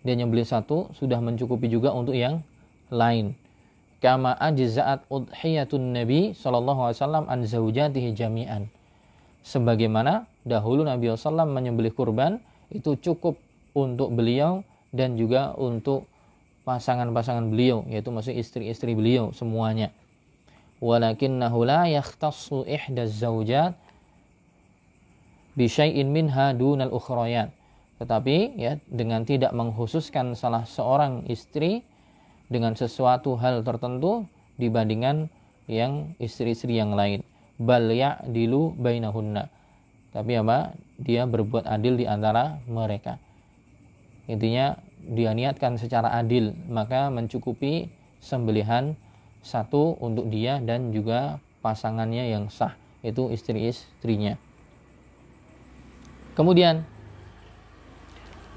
dia 0.06 0.14
nyembelih 0.16 0.46
satu 0.46 0.92
sudah 0.96 1.18
mencukupi 1.20 1.68
juga 1.68 1.92
untuk 1.92 2.16
yang 2.16 2.40
lain 2.88 3.36
kama 4.00 4.36
ajza'at 4.36 5.08
udhiyatun 5.08 5.96
nabi 5.96 6.36
sallallahu 6.36 6.90
alaihi 6.90 6.98
wasallam 7.00 7.24
an 7.26 7.40
zaujatihi 7.44 8.12
jami'an. 8.12 8.68
Sebagaimana 9.46 10.26
dahulu 10.42 10.82
Nabi 10.82 11.06
SAW 11.14 11.46
menyembelih 11.46 11.94
kurban 11.94 12.42
itu 12.74 12.98
cukup 12.98 13.38
untuk 13.78 14.10
beliau 14.10 14.66
dan 14.90 15.14
juga 15.14 15.54
untuk 15.54 16.10
pasangan-pasangan 16.66 17.46
beliau 17.46 17.86
yaitu 17.86 18.10
maksud 18.10 18.34
istri-istri 18.34 18.98
beliau 18.98 19.30
semuanya. 19.30 19.94
Walakinnahu 20.82 21.62
la 21.62 21.86
yakhtassu 21.86 22.66
ihda 22.66 23.06
zawjat 23.06 23.78
bi 25.54 25.70
syai'in 25.70 26.10
minha 26.10 26.50
dunal 26.52 26.90
ukhrayat 26.90 27.54
tetapi 28.02 28.58
ya 28.60 28.76
dengan 28.90 29.24
tidak 29.24 29.56
mengkhususkan 29.56 30.36
salah 30.36 30.68
seorang 30.68 31.24
istri 31.30 31.80
dengan 32.46 32.74
sesuatu 32.78 33.34
hal 33.38 33.66
tertentu 33.66 34.26
dibandingkan 34.56 35.28
yang 35.66 36.14
istri-istri 36.22 36.78
yang 36.78 36.94
lain 36.94 37.26
bal 37.58 37.90
ya'dilu 37.90 38.76
bainahunna 38.78 39.50
tapi 40.14 40.38
apa 40.38 40.72
dia 40.96 41.26
berbuat 41.28 41.66
adil 41.66 41.98
di 41.98 42.06
antara 42.08 42.62
mereka 42.70 43.18
intinya 44.30 44.78
dia 45.06 45.30
niatkan 45.34 45.78
secara 45.78 46.14
adil 46.16 46.54
maka 46.70 47.10
mencukupi 47.12 47.90
sembelihan 48.22 48.98
satu 49.46 49.94
untuk 50.02 50.26
dia 50.26 50.58
dan 50.58 50.90
juga 50.90 51.38
pasangannya 51.62 52.34
yang 52.34 52.50
sah 52.50 52.74
itu 53.06 53.30
istri-istrinya. 53.30 54.34
Kemudian 56.34 56.82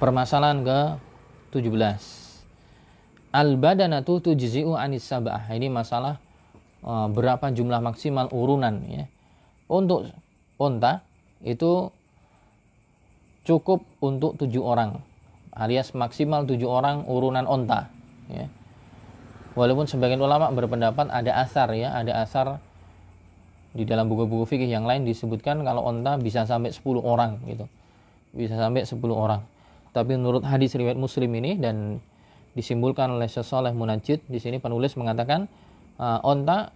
permasalahan 0.02 0.66
ke 0.66 0.80
17. 1.54 2.29
Al-badanatu 3.30 4.26
tujzi'u 4.26 4.74
anis 4.74 5.06
sab'ah. 5.06 5.50
Ini 5.54 5.70
masalah 5.70 6.18
uh, 6.82 7.08
berapa 7.10 7.54
jumlah 7.54 7.78
maksimal 7.82 8.30
urunan 8.34 8.82
ya. 8.90 9.06
Untuk 9.70 10.10
unta 10.58 11.06
itu 11.46 11.94
cukup 13.48 13.82
untuk 14.04 14.36
tujuh 14.38 14.62
orang 14.62 15.02
alias 15.56 15.92
maksimal 15.98 16.46
tujuh 16.46 16.70
orang 16.70 17.04
urunan 17.10 17.44
onta 17.50 17.90
ya. 18.32 18.46
walaupun 19.58 19.90
sebagian 19.90 20.22
ulama 20.22 20.54
berpendapat 20.54 21.12
ada 21.12 21.42
asar 21.42 21.74
ya 21.74 21.92
ada 21.98 22.22
asar 22.22 22.64
di 23.74 23.86
dalam 23.86 24.10
buku-buku 24.10 24.50
fikih 24.50 24.70
yang 24.70 24.86
lain 24.86 25.06
disebutkan 25.06 25.62
kalau 25.62 25.86
onta 25.86 26.18
bisa 26.18 26.46
sampai 26.46 26.74
10 26.74 27.02
orang 27.02 27.38
gitu 27.46 27.66
bisa 28.34 28.58
sampai 28.58 28.86
10 28.86 28.98
orang 29.10 29.42
tapi 29.94 30.18
menurut 30.18 30.46
hadis 30.46 30.74
riwayat 30.78 30.98
muslim 30.98 31.30
ini 31.38 31.58
dan 31.58 31.98
disimpulkan 32.54 33.12
oleh 33.14 33.30
sesoleh 33.30 33.74
munajid 33.74 34.22
di 34.26 34.38
sini 34.42 34.58
penulis 34.58 34.98
mengatakan 34.98 35.46
uh, 36.02 36.20
onta 36.26 36.74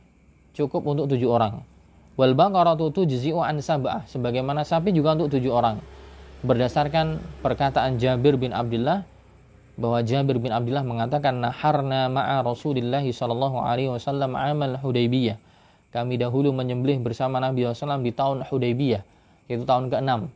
cukup 0.54 0.86
untuk 0.86 1.10
tujuh 1.10 1.30
orang. 1.30 1.66
Wal 2.14 2.38
baqaratu 2.38 2.94
tujzi'u 2.94 3.42
an 3.42 3.58
sab'ah 3.58 4.06
sebagaimana 4.06 4.62
sapi 4.62 4.94
juga 4.94 5.18
untuk 5.18 5.34
tujuh 5.34 5.50
orang. 5.50 5.82
Berdasarkan 6.46 7.18
perkataan 7.42 7.98
Jabir 7.98 8.38
bin 8.38 8.54
Abdullah 8.54 9.02
bahwa 9.74 10.00
Jabir 10.06 10.38
bin 10.38 10.54
Abdullah 10.54 10.86
mengatakan 10.86 11.42
naharna 11.42 12.06
ma'a 12.14 12.46
Rasulillah 12.46 13.02
sallallahu 13.02 13.58
alaihi 13.58 13.90
wasallam 13.90 14.38
amal 14.38 14.78
Hudaybiyah. 14.78 15.42
Kami 15.90 16.18
dahulu 16.18 16.50
menyembelih 16.54 17.02
bersama 17.06 17.38
Nabi 17.38 17.70
SAW 17.70 18.02
di 18.02 18.10
tahun 18.14 18.46
Hudaybiyah 18.50 19.02
yaitu 19.50 19.66
tahun 19.66 19.94
ke-6. 19.94 20.30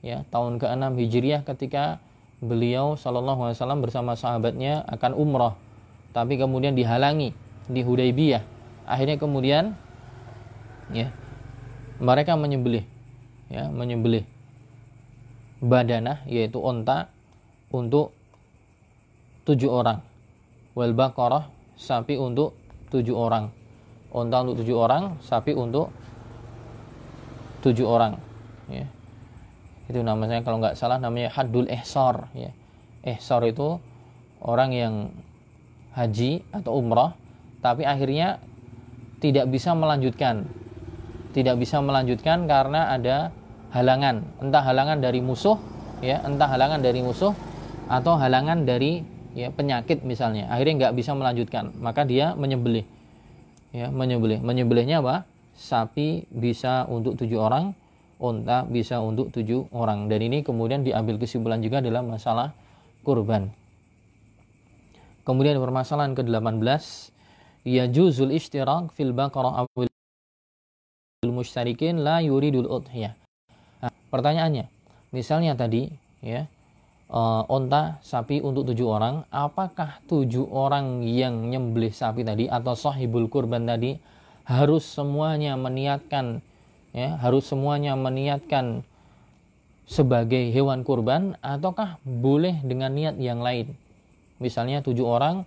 Ya 0.00 0.24
tahun 0.32 0.56
ke-6 0.60 0.84
Hijriah 0.96 1.40
ketika 1.44 2.00
beliau 2.40 2.96
wasallam 2.96 3.84
bersama 3.84 4.16
sahabatnya 4.16 4.84
akan 4.88 5.12
umrah 5.12 5.54
tapi 6.10 6.40
kemudian 6.40 6.74
dihalangi 6.74 7.30
di 7.70 7.80
Hudaybiyah. 7.86 8.42
Akhirnya 8.88 9.16
kemudian 9.20 9.78
ya 10.90 11.14
mereka 12.02 12.34
menyembelih 12.34 12.82
ya 13.46 13.70
menyembelih 13.70 14.26
badanah 15.62 16.26
yaitu 16.26 16.58
onta 16.58 17.06
untuk 17.70 18.10
tujuh 19.46 19.70
orang. 19.70 20.02
Wal 20.74 20.94
baqarah 20.94 21.46
sapi 21.78 22.18
untuk 22.18 22.58
tujuh 22.90 23.14
orang. 23.14 23.54
Onta 24.10 24.42
untuk 24.42 24.66
tujuh 24.66 24.74
orang 24.74 25.22
sapi 25.22 25.54
untuk 25.54 25.94
tujuh 27.62 27.86
orang 27.86 28.16
ya 28.72 28.88
itu 29.90 30.00
namanya 30.00 30.40
kalau 30.46 30.62
nggak 30.62 30.78
salah 30.78 31.02
namanya 31.02 31.34
hadul 31.34 31.66
ihsar 31.66 32.30
ya 32.32 32.54
ihsar 33.04 33.42
itu 33.44 33.76
orang 34.40 34.70
yang 34.70 34.94
haji 35.98 36.46
atau 36.54 36.78
umrah 36.78 37.18
tapi 37.60 37.82
akhirnya 37.84 38.38
tidak 39.20 39.50
bisa 39.50 39.74
melanjutkan 39.74 40.48
tidak 41.30 41.62
bisa 41.62 41.78
melanjutkan 41.78 42.46
karena 42.50 42.90
ada 42.90 43.30
halangan, 43.70 44.26
entah 44.42 44.62
halangan 44.66 44.98
dari 44.98 45.22
musuh, 45.22 45.56
ya, 46.02 46.22
entah 46.26 46.50
halangan 46.50 46.82
dari 46.82 47.00
musuh 47.02 47.34
atau 47.86 48.18
halangan 48.18 48.66
dari 48.66 49.02
ya 49.34 49.54
penyakit 49.54 50.02
misalnya. 50.02 50.50
Akhirnya 50.50 50.86
nggak 50.86 50.94
bisa 50.98 51.14
melanjutkan, 51.14 51.74
maka 51.78 52.02
dia 52.02 52.34
menyembelih, 52.34 52.86
ya, 53.70 53.88
menyembelih. 53.90 54.42
Menyembelihnya 54.42 55.02
apa? 55.02 55.26
Sapi 55.54 56.26
bisa 56.30 56.88
untuk 56.90 57.14
tujuh 57.20 57.38
orang, 57.38 57.76
unta 58.20 58.68
bisa 58.68 59.00
untuk 59.00 59.32
tujuh 59.32 59.72
orang. 59.72 60.06
Dan 60.06 60.20
ini 60.28 60.44
kemudian 60.44 60.84
diambil 60.84 61.16
kesimpulan 61.16 61.64
juga 61.64 61.80
dalam 61.80 62.12
masalah 62.12 62.52
kurban. 63.02 63.50
Kemudian 65.24 65.56
permasalahan 65.60 66.12
ke-18 66.12 66.84
ya 67.64 67.84
juzul 67.88 68.32
ishtirak 68.32 68.92
fil 68.96 69.12
baqarah 69.12 69.64
awil 69.64 69.88
mushtarikin 71.28 72.00
la 72.00 72.24
yuridul 72.24 72.68
udhiyah. 72.68 73.12
Nah, 73.84 73.92
pertanyaannya, 74.08 74.68
misalnya 75.12 75.52
tadi 75.56 75.92
ya 76.24 76.48
uh, 77.12 77.44
onta 77.52 78.00
sapi 78.00 78.40
untuk 78.40 78.68
tujuh 78.72 78.88
orang, 78.88 79.28
apakah 79.28 80.00
tujuh 80.08 80.48
orang 80.48 81.04
yang 81.04 81.52
nyembelih 81.52 81.92
sapi 81.92 82.24
tadi 82.24 82.48
atau 82.48 82.72
sahibul 82.72 83.28
kurban 83.28 83.68
tadi 83.68 84.00
harus 84.48 84.82
semuanya 84.82 85.54
meniatkan 85.54 86.40
ya 86.90 87.18
harus 87.18 87.46
semuanya 87.46 87.94
meniatkan 87.94 88.82
sebagai 89.90 90.54
hewan 90.54 90.86
kurban 90.86 91.34
ataukah 91.42 91.98
boleh 92.02 92.58
dengan 92.62 92.94
niat 92.94 93.18
yang 93.18 93.42
lain 93.42 93.74
misalnya 94.38 94.82
tujuh 94.82 95.06
orang 95.06 95.42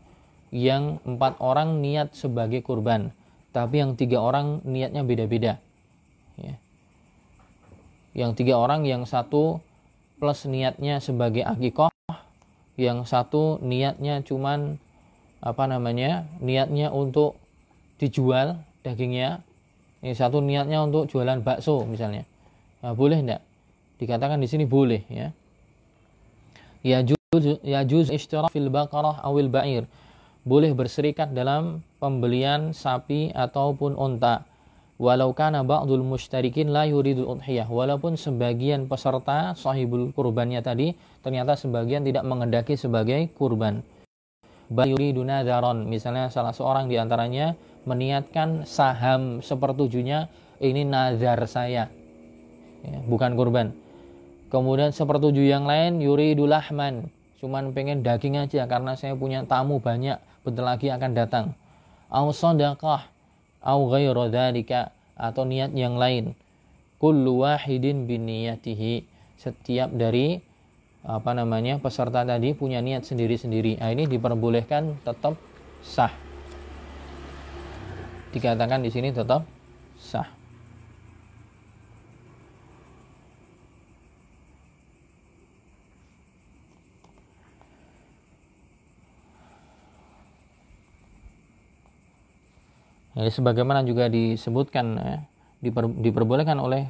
yang 0.53 0.99
empat 1.07 1.39
orang 1.39 1.79
niat 1.79 2.13
sebagai 2.13 2.59
kurban 2.59 3.15
tapi 3.55 3.79
yang 3.79 3.95
tiga 3.95 4.19
orang 4.19 4.61
niatnya 4.65 5.01
beda-beda 5.05 5.57
ya. 6.37 6.55
yang 8.13 8.35
tiga 8.35 8.59
orang 8.59 8.83
yang 8.83 9.07
satu 9.07 9.63
plus 10.21 10.45
niatnya 10.45 11.01
sebagai 11.01 11.43
akikoh 11.43 11.91
yang 12.79 13.05
satu 13.05 13.61
niatnya 13.61 14.25
cuman 14.25 14.81
apa 15.43 15.63
namanya 15.67 16.25
niatnya 16.39 16.89
untuk 16.89 17.35
dijual 17.99 18.63
dagingnya 18.81 19.43
yang 20.03 20.19
satu 20.19 20.43
niatnya 20.43 20.83
untuk 20.83 21.07
jualan 21.07 21.39
bakso 21.39 21.87
misalnya. 21.87 22.27
Nah, 22.83 22.91
boleh 22.91 23.23
enggak? 23.23 23.41
Dikatakan 24.03 24.43
di 24.43 24.51
sini 24.51 24.67
boleh 24.67 24.99
ya. 25.07 25.31
Ya 26.83 26.99
juz 26.99 27.63
ya 27.63 27.87
juz 27.87 28.11
ishtira 28.11 28.51
fil 28.51 28.67
baqarah 28.67 29.23
awil 29.23 29.47
ba'ir. 29.47 29.87
Boleh 30.43 30.75
berserikat 30.75 31.31
dalam 31.31 31.79
pembelian 32.03 32.75
sapi 32.75 33.31
ataupun 33.31 33.95
onta 33.95 34.43
walau 34.99 35.31
kana 35.31 35.63
ba'dul 35.63 36.03
mushtarikin 36.03 36.75
la 36.75 36.83
yuridul 36.83 37.39
udhiyah. 37.39 37.71
Walaupun 37.71 38.19
sebagian 38.19 38.91
peserta 38.91 39.55
sahibul 39.55 40.11
kurbannya 40.11 40.59
tadi 40.59 40.99
ternyata 41.23 41.55
sebagian 41.55 42.03
tidak 42.03 42.27
mengendaki 42.27 42.75
sebagai 42.75 43.31
kurban. 43.39 43.79
Bayuri 44.67 45.15
daron. 45.15 45.87
Misalnya 45.87 46.27
salah 46.27 46.51
seorang 46.51 46.91
di 46.91 46.99
antaranya 46.99 47.55
meniatkan 47.83 48.63
saham 48.63 49.43
sepertujuhnya 49.43 50.31
ini 50.63 50.87
nazar 50.87 51.43
saya. 51.47 51.91
Ya, 52.83 52.99
bukan 53.07 53.35
kurban. 53.35 53.75
Kemudian 54.51 54.93
sepertujuh 54.93 55.49
yang 55.49 55.65
lain 55.65 56.03
yuridulahman 56.03 57.09
cuman 57.43 57.75
pengen 57.75 58.07
daging 58.07 58.39
aja 58.39 58.63
karena 58.69 58.95
saya 58.95 59.17
punya 59.19 59.43
tamu 59.43 59.83
banyak. 59.83 60.19
Bentar 60.43 60.63
lagi 60.63 60.87
akan 60.91 61.11
datang. 61.11 61.45
Au 62.07 62.31
sadaqah 62.31 63.07
au 63.63 63.79
ghairu 63.91 64.31
atau 65.15 65.43
niat 65.43 65.71
yang 65.75 65.99
lain. 65.99 66.35
Kullu 66.99 67.43
wahidin 67.43 68.07
biniyatihi. 68.07 69.07
Setiap 69.35 69.91
dari 69.91 70.39
apa 71.03 71.35
namanya 71.35 71.83
peserta 71.83 72.23
tadi 72.23 72.55
punya 72.55 72.79
niat 72.79 73.03
sendiri-sendiri. 73.03 73.83
Nah, 73.83 73.91
ini 73.91 74.07
diperbolehkan 74.07 75.03
tetap 75.03 75.35
sah 75.83 76.32
dikatakan 78.33 78.81
di 78.81 78.89
sini 78.89 79.13
tetap 79.13 79.45
sah. 80.01 80.25
Ya, 93.13 93.29
sebagaimana 93.29 93.85
juga 93.85 94.09
disebutkan 94.09 94.97
ya, 94.97 95.17
diper, 95.61 95.85
diperbolehkan 95.85 96.57
oleh 96.57 96.89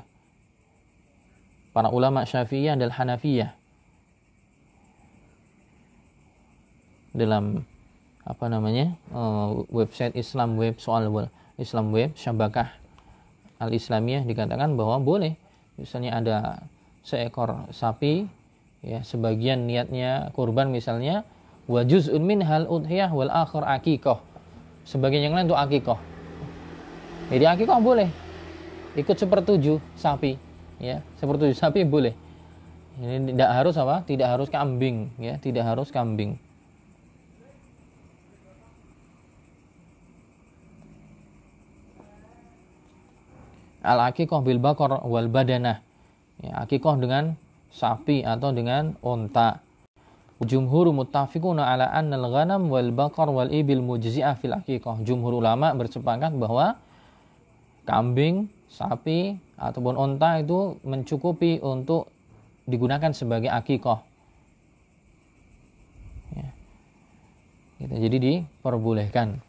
para 1.76 1.92
ulama 1.92 2.24
Syafi'iyah 2.24 2.80
dan 2.80 2.96
Hanafiyah 2.96 3.52
dalam 7.12 7.68
apa 8.24 8.46
namanya 8.48 8.96
uh, 9.12 9.68
website 9.72 10.16
Islam 10.16 10.56
Web 10.56 10.80
soal 10.80 11.12
Islam 11.60 11.92
Web 11.92 12.16
Syabakah 12.16 12.72
Al 13.60 13.72
Islamiyah 13.72 14.24
dikatakan 14.28 14.76
bahwa 14.76 15.00
boleh 15.00 15.36
misalnya 15.80 16.20
ada 16.20 16.38
seekor 17.04 17.68
sapi 17.72 18.28
ya 18.84 19.04
sebagian 19.04 19.68
niatnya 19.68 20.32
kurban 20.36 20.72
misalnya 20.72 21.28
wajuz 21.68 22.12
min 22.12 22.44
hal 22.44 22.68
udhiyah 22.68 23.12
wal 23.12 23.32
akhir 23.32 23.64
akikoh 23.64 24.20
sebagian 24.84 25.32
yang 25.32 25.36
lain 25.36 25.48
untuk 25.48 25.60
akikoh 25.60 26.00
jadi 27.32 27.46
akikah 27.48 27.80
boleh. 27.80 28.10
Ikut 28.94 29.16
sepertujuh 29.16 29.80
sapi, 29.96 30.36
ya. 30.82 31.00
Sepertujuh 31.18 31.56
sapi 31.56 31.88
boleh. 31.88 32.14
Ini 33.00 33.34
tidak 33.34 33.50
harus 33.50 33.76
apa? 33.80 34.06
Tidak 34.06 34.28
harus 34.28 34.52
kambing, 34.52 35.10
ya. 35.18 35.40
Tidak 35.40 35.64
harus 35.64 35.90
kambing. 35.90 36.38
Al 43.84 44.00
akikoh 44.10 44.40
bil 44.42 44.64
bakor 44.64 45.04
wal 45.06 45.28
badanah. 45.28 45.84
Ya, 46.42 46.66
akikoh 46.66 46.98
dengan 46.98 47.38
sapi 47.70 48.26
atau 48.26 48.50
dengan 48.56 48.98
onta 49.04 49.62
jumhur 50.44 50.92
muttafiquna 50.92 51.64
ala 51.64 51.88
anna 51.90 52.20
al-ghanam 52.20 52.68
wal 52.68 52.92
bakar 52.92 53.32
wal 53.32 53.50
ibil 53.50 53.80
mujzi'ah 53.80 54.36
fil 54.38 54.54
akikoh 54.54 55.00
jumhur 55.02 55.40
ulama 55.40 55.72
bersepakat 55.74 56.36
bahwa 56.36 56.76
kambing 57.88 58.52
sapi 58.68 59.40
ataupun 59.56 59.96
onta 59.96 60.44
itu 60.44 60.78
mencukupi 60.84 61.64
untuk 61.64 62.12
digunakan 62.68 63.12
sebagai 63.12 63.52
akikoh 63.52 64.00
ya. 66.36 66.50
gitu, 67.84 67.96
jadi 68.08 68.18
diperbolehkan 68.20 69.40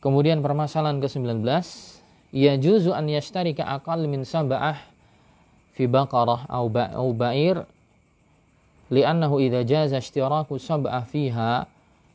Kemudian 0.00 0.40
permasalahan 0.40 0.96
ke-19, 0.96 1.44
ya 2.32 2.56
juzu 2.56 2.96
an 2.96 3.04
yashtarika 3.04 3.68
aqal 3.68 4.08
min 4.08 4.24
sab'ah 4.24 4.80
fi 5.76 5.84
baqarah 5.84 6.48
au 6.48 6.72
au 6.72 7.08
ba'ir 7.12 7.68
li'annahu 8.88 9.44
idza 9.44 9.60
jaza 9.68 9.96
ishtiraku 10.00 10.56
sab'ah 10.56 11.04
fiha 11.04 11.68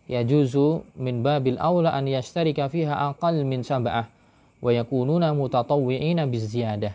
yajuzu 0.10 0.82
min 0.98 1.22
babil 1.22 1.62
aula 1.62 1.94
an 1.94 2.10
yashtarika 2.10 2.74
fiha 2.74 3.14
aqal 3.14 3.42
min 3.46 3.62
sab'ah 3.62 4.10
wa 4.66 4.72
yakununa 4.74 5.34
mutatawwi'ina 5.38 6.26
biziyadah. 6.26 6.94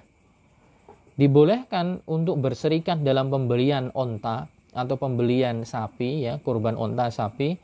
Dibolehkan 1.14 2.00
untuk 2.08 2.40
berserikat 2.40 3.04
dalam 3.04 3.28
pembelian 3.28 3.92
onta 3.92 4.48
atau 4.72 4.96
pembelian 4.96 5.62
sapi 5.66 6.24
ya, 6.24 6.40
kurban 6.40 6.74
onta 6.74 7.12
sapi 7.12 7.58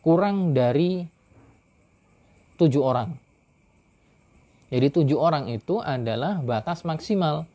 kurang 0.00 0.56
dari 0.56 1.04
tujuh 2.60 2.84
orang. 2.84 3.16
Jadi 4.70 4.86
tujuh 4.92 5.18
orang 5.18 5.48
itu 5.48 5.80
adalah 5.80 6.38
batas 6.44 6.84
maksimal. 6.84 7.48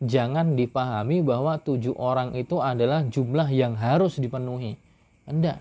Jangan 0.00 0.56
dipahami 0.56 1.22
bahwa 1.22 1.60
tujuh 1.60 1.94
orang 1.96 2.34
itu 2.34 2.58
adalah 2.60 3.04
jumlah 3.06 3.48
yang 3.52 3.76
harus 3.76 4.18
dipenuhi. 4.18 4.76
Enggak. 5.28 5.60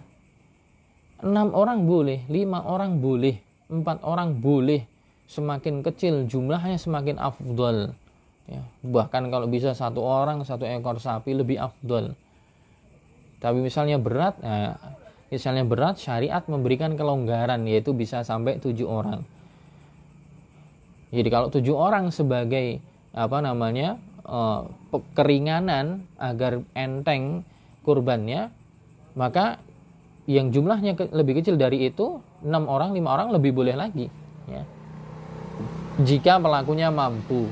Enam 1.20 1.52
orang 1.52 1.84
boleh, 1.84 2.24
lima 2.32 2.64
orang 2.64 3.04
boleh, 3.04 3.40
empat 3.68 4.04
orang 4.08 4.40
boleh. 4.40 4.88
Semakin 5.30 5.86
kecil 5.86 6.26
jumlahnya 6.26 6.80
semakin 6.80 7.20
afdol. 7.20 7.94
Ya, 8.50 8.66
bahkan 8.82 9.30
kalau 9.30 9.46
bisa 9.46 9.78
satu 9.78 10.02
orang, 10.02 10.42
satu 10.42 10.66
ekor 10.66 10.98
sapi 10.98 11.38
lebih 11.38 11.62
afdol. 11.62 12.18
Tapi 13.38 13.60
misalnya 13.62 14.02
berat, 14.02 14.42
nah, 14.42 14.74
misalnya 15.30 15.66
berat 15.66 16.02
syariat 16.02 16.42
memberikan 16.50 16.98
kelonggaran 16.98 17.66
yaitu 17.70 17.94
bisa 17.94 18.26
sampai 18.26 18.58
tujuh 18.58 18.86
orang. 18.86 19.22
Jadi 21.10 21.30
kalau 21.30 21.50
tujuh 21.50 21.74
orang 21.74 22.14
sebagai 22.14 22.82
apa 23.14 23.42
namanya 23.42 23.98
uh, 24.26 24.70
keringanan 25.18 26.06
agar 26.22 26.62
enteng 26.78 27.42
kurbannya 27.82 28.54
maka 29.18 29.58
yang 30.30 30.54
jumlahnya 30.54 30.94
lebih 31.10 31.42
kecil 31.42 31.58
dari 31.58 31.90
itu 31.90 32.22
enam 32.46 32.70
orang 32.70 32.94
lima 32.94 33.18
orang 33.18 33.34
lebih 33.34 33.50
boleh 33.54 33.74
lagi 33.74 34.06
ya. 34.46 34.62
Jika 36.00 36.38
pelakunya 36.40 36.94
mampu. 36.94 37.50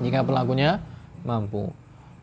Jika 0.00 0.24
pelakunya 0.24 0.80
mampu. 1.22 1.70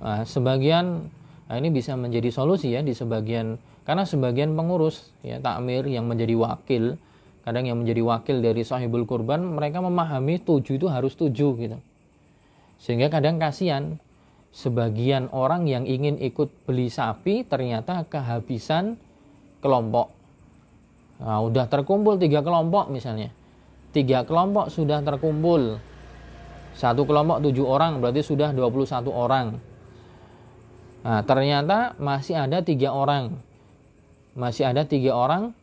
Nah, 0.02 0.26
sebagian 0.28 1.08
nah 1.46 1.62
ini 1.62 1.70
bisa 1.70 1.94
menjadi 1.94 2.34
solusi 2.34 2.74
ya 2.74 2.82
di 2.82 2.98
sebagian 2.98 3.62
karena 3.86 4.04
sebagian 4.04 4.58
pengurus 4.58 5.14
ya 5.22 5.38
takmir 5.38 5.86
yang 5.86 6.10
menjadi 6.10 6.34
wakil, 6.34 6.98
kadang 7.46 7.70
yang 7.70 7.78
menjadi 7.86 8.02
wakil 8.02 8.42
dari 8.42 8.66
sahibul 8.66 9.06
kurban, 9.06 9.46
mereka 9.46 9.78
memahami 9.78 10.42
tujuh 10.42 10.82
itu 10.82 10.90
harus 10.90 11.14
tujuh 11.14 11.54
gitu. 11.62 11.78
Sehingga 12.82 13.14
kadang 13.14 13.38
kasihan 13.38 14.02
sebagian 14.50 15.30
orang 15.30 15.70
yang 15.70 15.86
ingin 15.86 16.18
ikut 16.18 16.50
beli 16.66 16.90
sapi 16.90 17.46
ternyata 17.46 18.10
kehabisan 18.10 18.98
kelompok. 19.62 20.10
Nah, 21.22 21.46
udah 21.46 21.70
terkumpul 21.70 22.18
tiga 22.18 22.42
kelompok 22.42 22.90
misalnya. 22.90 23.30
Tiga 23.94 24.26
kelompok 24.26 24.74
sudah 24.74 25.00
terkumpul. 25.06 25.78
Satu 26.76 27.08
kelompok 27.08 27.40
tujuh 27.40 27.64
orang 27.64 28.02
berarti 28.04 28.26
sudah 28.26 28.52
21 28.52 29.14
orang. 29.14 29.56
Nah, 31.06 31.22
ternyata 31.24 31.94
masih 32.02 32.36
ada 32.36 32.66
tiga 32.66 32.92
orang 32.92 33.38
masih 34.36 34.68
ada 34.68 34.84
tiga 34.84 35.16
orang 35.16 35.56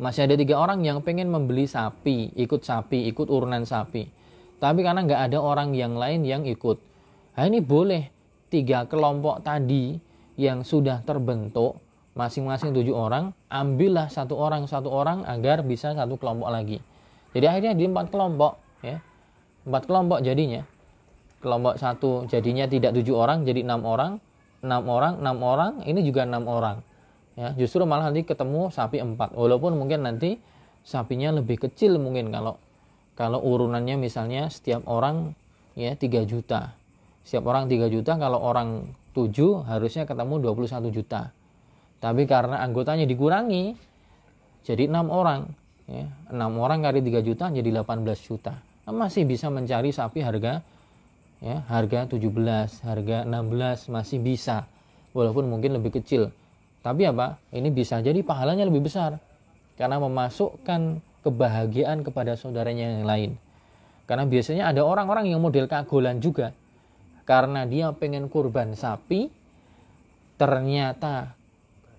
masih 0.00 0.24
ada 0.24 0.32
tiga 0.32 0.56
orang 0.56 0.80
yang 0.80 1.04
pengen 1.04 1.28
membeli 1.28 1.68
sapi, 1.68 2.32
ikut 2.32 2.64
sapi, 2.64 3.04
ikut 3.12 3.28
urunan 3.28 3.68
sapi. 3.68 4.08
Tapi 4.56 4.80
karena 4.80 5.04
nggak 5.04 5.28
ada 5.28 5.38
orang 5.44 5.76
yang 5.76 5.92
lain 5.92 6.24
yang 6.24 6.48
ikut. 6.48 6.80
Nah 7.36 7.44
ini 7.44 7.60
boleh 7.60 8.08
tiga 8.48 8.88
kelompok 8.88 9.44
tadi 9.44 10.00
yang 10.40 10.64
sudah 10.64 11.04
terbentuk 11.04 11.76
masing-masing 12.16 12.72
tujuh 12.72 12.96
orang, 12.96 13.36
ambillah 13.52 14.08
satu 14.08 14.40
orang 14.40 14.64
satu 14.64 14.88
orang 14.88 15.20
agar 15.28 15.60
bisa 15.60 15.92
satu 15.92 16.16
kelompok 16.16 16.48
lagi. 16.48 16.80
Jadi 17.36 17.44
akhirnya 17.44 17.76
di 17.76 17.84
empat 17.84 18.08
kelompok, 18.08 18.56
ya 18.80 19.04
empat 19.68 19.84
kelompok 19.84 20.24
jadinya. 20.24 20.64
Kelompok 21.44 21.76
satu 21.76 22.24
jadinya 22.24 22.64
tidak 22.64 22.96
tujuh 22.96 23.20
orang, 23.20 23.44
jadi 23.44 23.68
enam 23.68 23.84
orang, 23.84 24.16
enam 24.64 24.82
orang, 24.88 25.20
enam 25.20 25.36
orang, 25.44 25.72
ini 25.84 26.00
juga 26.04 26.24
enam 26.24 26.48
orang 26.48 26.80
ya 27.40 27.56
justru 27.56 27.88
malah 27.88 28.12
nanti 28.12 28.28
ketemu 28.28 28.68
sapi 28.68 29.00
empat. 29.00 29.32
Walaupun 29.32 29.80
mungkin 29.80 30.04
nanti 30.04 30.36
sapinya 30.84 31.32
lebih 31.40 31.56
kecil 31.64 31.96
mungkin 31.96 32.28
kalau 32.28 32.60
kalau 33.16 33.40
urunannya 33.40 33.96
misalnya 33.96 34.52
setiap 34.52 34.84
orang 34.84 35.32
ya 35.72 35.96
3 35.96 36.28
juta. 36.28 36.76
Setiap 37.24 37.48
orang 37.48 37.68
3 37.68 37.88
juta 37.88 38.20
kalau 38.20 38.40
orang 38.44 38.92
7 39.16 39.64
harusnya 39.64 40.04
ketemu 40.04 40.52
21 40.52 40.92
juta. 40.92 41.32
Tapi 42.00 42.24
karena 42.24 42.60
anggotanya 42.64 43.04
dikurangi 43.08 43.76
jadi 44.64 44.88
enam 44.88 45.08
orang. 45.08 45.48
Ya 45.88 46.12
enam 46.28 46.60
orang 46.60 46.84
kali 46.84 47.00
3 47.00 47.24
juta 47.24 47.48
jadi 47.48 47.68
18 47.72 48.04
juta. 48.20 48.56
Nah, 48.84 48.94
masih 48.96 49.24
bisa 49.24 49.48
mencari 49.48 49.92
sapi 49.92 50.20
harga 50.24 50.60
ya 51.40 51.64
harga 51.72 52.04
17 52.04 52.84
harga 52.84 53.24
16 53.24 53.88
masih 53.88 54.18
bisa. 54.20 54.68
Walaupun 55.16 55.48
mungkin 55.50 55.76
lebih 55.76 56.00
kecil 56.00 56.32
tapi 56.80 57.04
apa? 57.04 57.36
Ini 57.52 57.68
bisa 57.68 58.00
jadi 58.00 58.20
pahalanya 58.24 58.64
lebih 58.64 58.88
besar 58.88 59.20
karena 59.76 60.00
memasukkan 60.00 61.00
kebahagiaan 61.24 62.00
kepada 62.00 62.36
saudaranya 62.36 63.00
yang 63.00 63.04
lain. 63.04 63.30
Karena 64.08 64.24
biasanya 64.26 64.72
ada 64.72 64.82
orang-orang 64.82 65.30
yang 65.30 65.40
model 65.40 65.68
kagolan 65.68 66.18
juga. 66.18 66.56
Karena 67.28 67.62
dia 67.68 67.92
pengen 67.94 68.26
kurban 68.26 68.74
sapi, 68.74 69.30
ternyata 70.40 71.36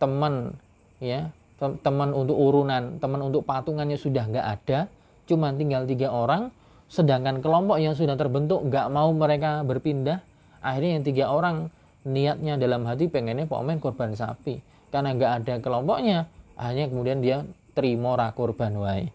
teman 0.01 0.57
ya 0.97 1.29
teman 1.61 2.09
untuk 2.17 2.41
urunan, 2.41 2.97
teman 2.97 3.21
untuk 3.21 3.45
patungannya 3.45 3.93
sudah 3.93 4.25
nggak 4.25 4.47
ada, 4.49 4.89
cuma 5.29 5.53
tinggal 5.53 5.85
tiga 5.85 6.09
orang, 6.09 6.49
sedangkan 6.89 7.37
kelompok 7.37 7.77
yang 7.77 7.93
sudah 7.93 8.17
terbentuk 8.17 8.65
nggak 8.65 8.89
mau 8.89 9.13
mereka 9.13 9.61
berpindah, 9.61 10.25
akhirnya 10.57 10.97
yang 10.97 11.05
tiga 11.05 11.25
orang 11.29 11.69
niatnya 12.07 12.57
dalam 12.57 12.85
hati 12.89 13.07
pengennya 13.07 13.45
pokoknya 13.45 13.77
korban 13.77 14.11
sapi. 14.17 14.61
Karena 14.91 15.15
nggak 15.15 15.31
ada 15.43 15.53
kelompoknya 15.63 16.27
hanya 16.59 16.85
kemudian 16.91 17.23
dia 17.23 17.47
terima 17.71 18.19
ra 18.19 18.35
korban 18.35 18.75
wae. 18.75 19.07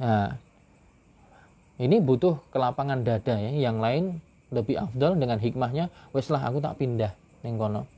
Nah 0.00 0.36
ini 1.80 1.96
butuh 2.02 2.36
kelapangan 2.52 3.00
dada 3.00 3.40
ya. 3.40 3.50
Yang 3.70 3.76
lain 3.80 4.04
lebih 4.50 4.76
afdal 4.76 5.16
dengan 5.16 5.38
hikmahnya 5.38 5.88
wes 6.12 6.28
lah 6.28 6.42
aku 6.44 6.60
tak 6.60 6.76
pindah 6.76 7.14
neng 7.40 7.56
kono. 7.56 7.88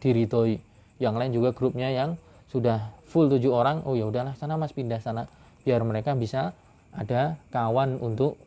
Diritoi 0.00 0.58
yang 0.98 1.14
lain 1.14 1.30
juga 1.30 1.52
grupnya 1.52 1.92
yang 1.92 2.16
sudah 2.50 2.90
full 3.06 3.30
tujuh 3.30 3.52
orang 3.54 3.84
oh 3.86 3.94
ya 3.94 4.08
udahlah 4.08 4.34
sana 4.34 4.58
mas 4.58 4.74
pindah 4.74 4.98
sana. 4.98 5.30
Biar 5.62 5.84
mereka 5.84 6.16
bisa 6.16 6.56
ada 6.90 7.38
kawan 7.54 8.02
untuk 8.02 8.40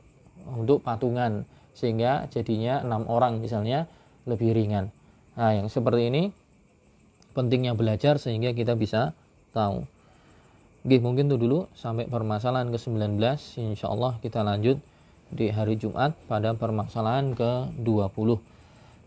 untuk 0.43 0.83
patungan. 0.83 1.47
Sehingga 1.73 2.27
jadinya 2.29 2.83
enam 2.83 3.07
orang 3.07 3.39
misalnya 3.39 3.87
lebih 4.29 4.55
ringan. 4.55 4.89
Nah, 5.33 5.51
yang 5.57 5.67
seperti 5.67 6.09
ini 6.09 6.23
pentingnya 7.33 7.73
belajar 7.73 8.21
sehingga 8.21 8.53
kita 8.53 8.77
bisa 8.77 9.17
tahu. 9.51 9.85
Oke, 10.83 10.97
mungkin 10.99 11.31
itu 11.31 11.39
dulu 11.39 11.71
sampai 11.73 12.11
permasalahan 12.11 12.69
ke-19. 12.69 13.17
Insya 13.71 13.87
Allah 13.87 14.19
kita 14.19 14.43
lanjut 14.43 14.77
di 15.31 15.49
hari 15.49 15.79
Jumat 15.79 16.13
pada 16.27 16.53
permasalahan 16.53 17.33
ke-20. 17.33 18.29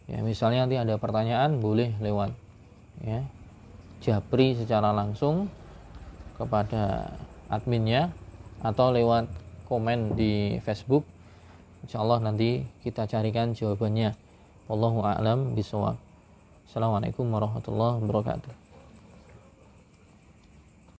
Ya, 0.09 0.23
misalnya 0.25 0.65
nanti 0.67 0.77
ada 0.79 0.95
pertanyaan 0.97 1.59
boleh 1.59 1.93
lewat 1.99 2.31
ya 3.03 3.27
japri 4.01 4.57
secara 4.57 4.95
langsung 4.95 5.51
kepada 6.41 7.17
adminnya 7.49 8.13
atau 8.61 8.93
lewat 8.93 9.29
komen 9.67 10.15
di 10.17 10.63
Facebook. 10.63 11.05
Insya 11.85 12.03
Allah 12.03 12.23
nanti 12.23 12.63
kita 12.83 13.05
carikan 13.11 13.53
jawabannya. 13.53 14.26
Wallahu 14.67 15.07
a'lam 15.07 15.55
bishawab. 15.55 15.95
Assalamualaikum 16.67 17.31
warahmatullahi 17.31 18.03
wabarakatuh. 18.03 18.66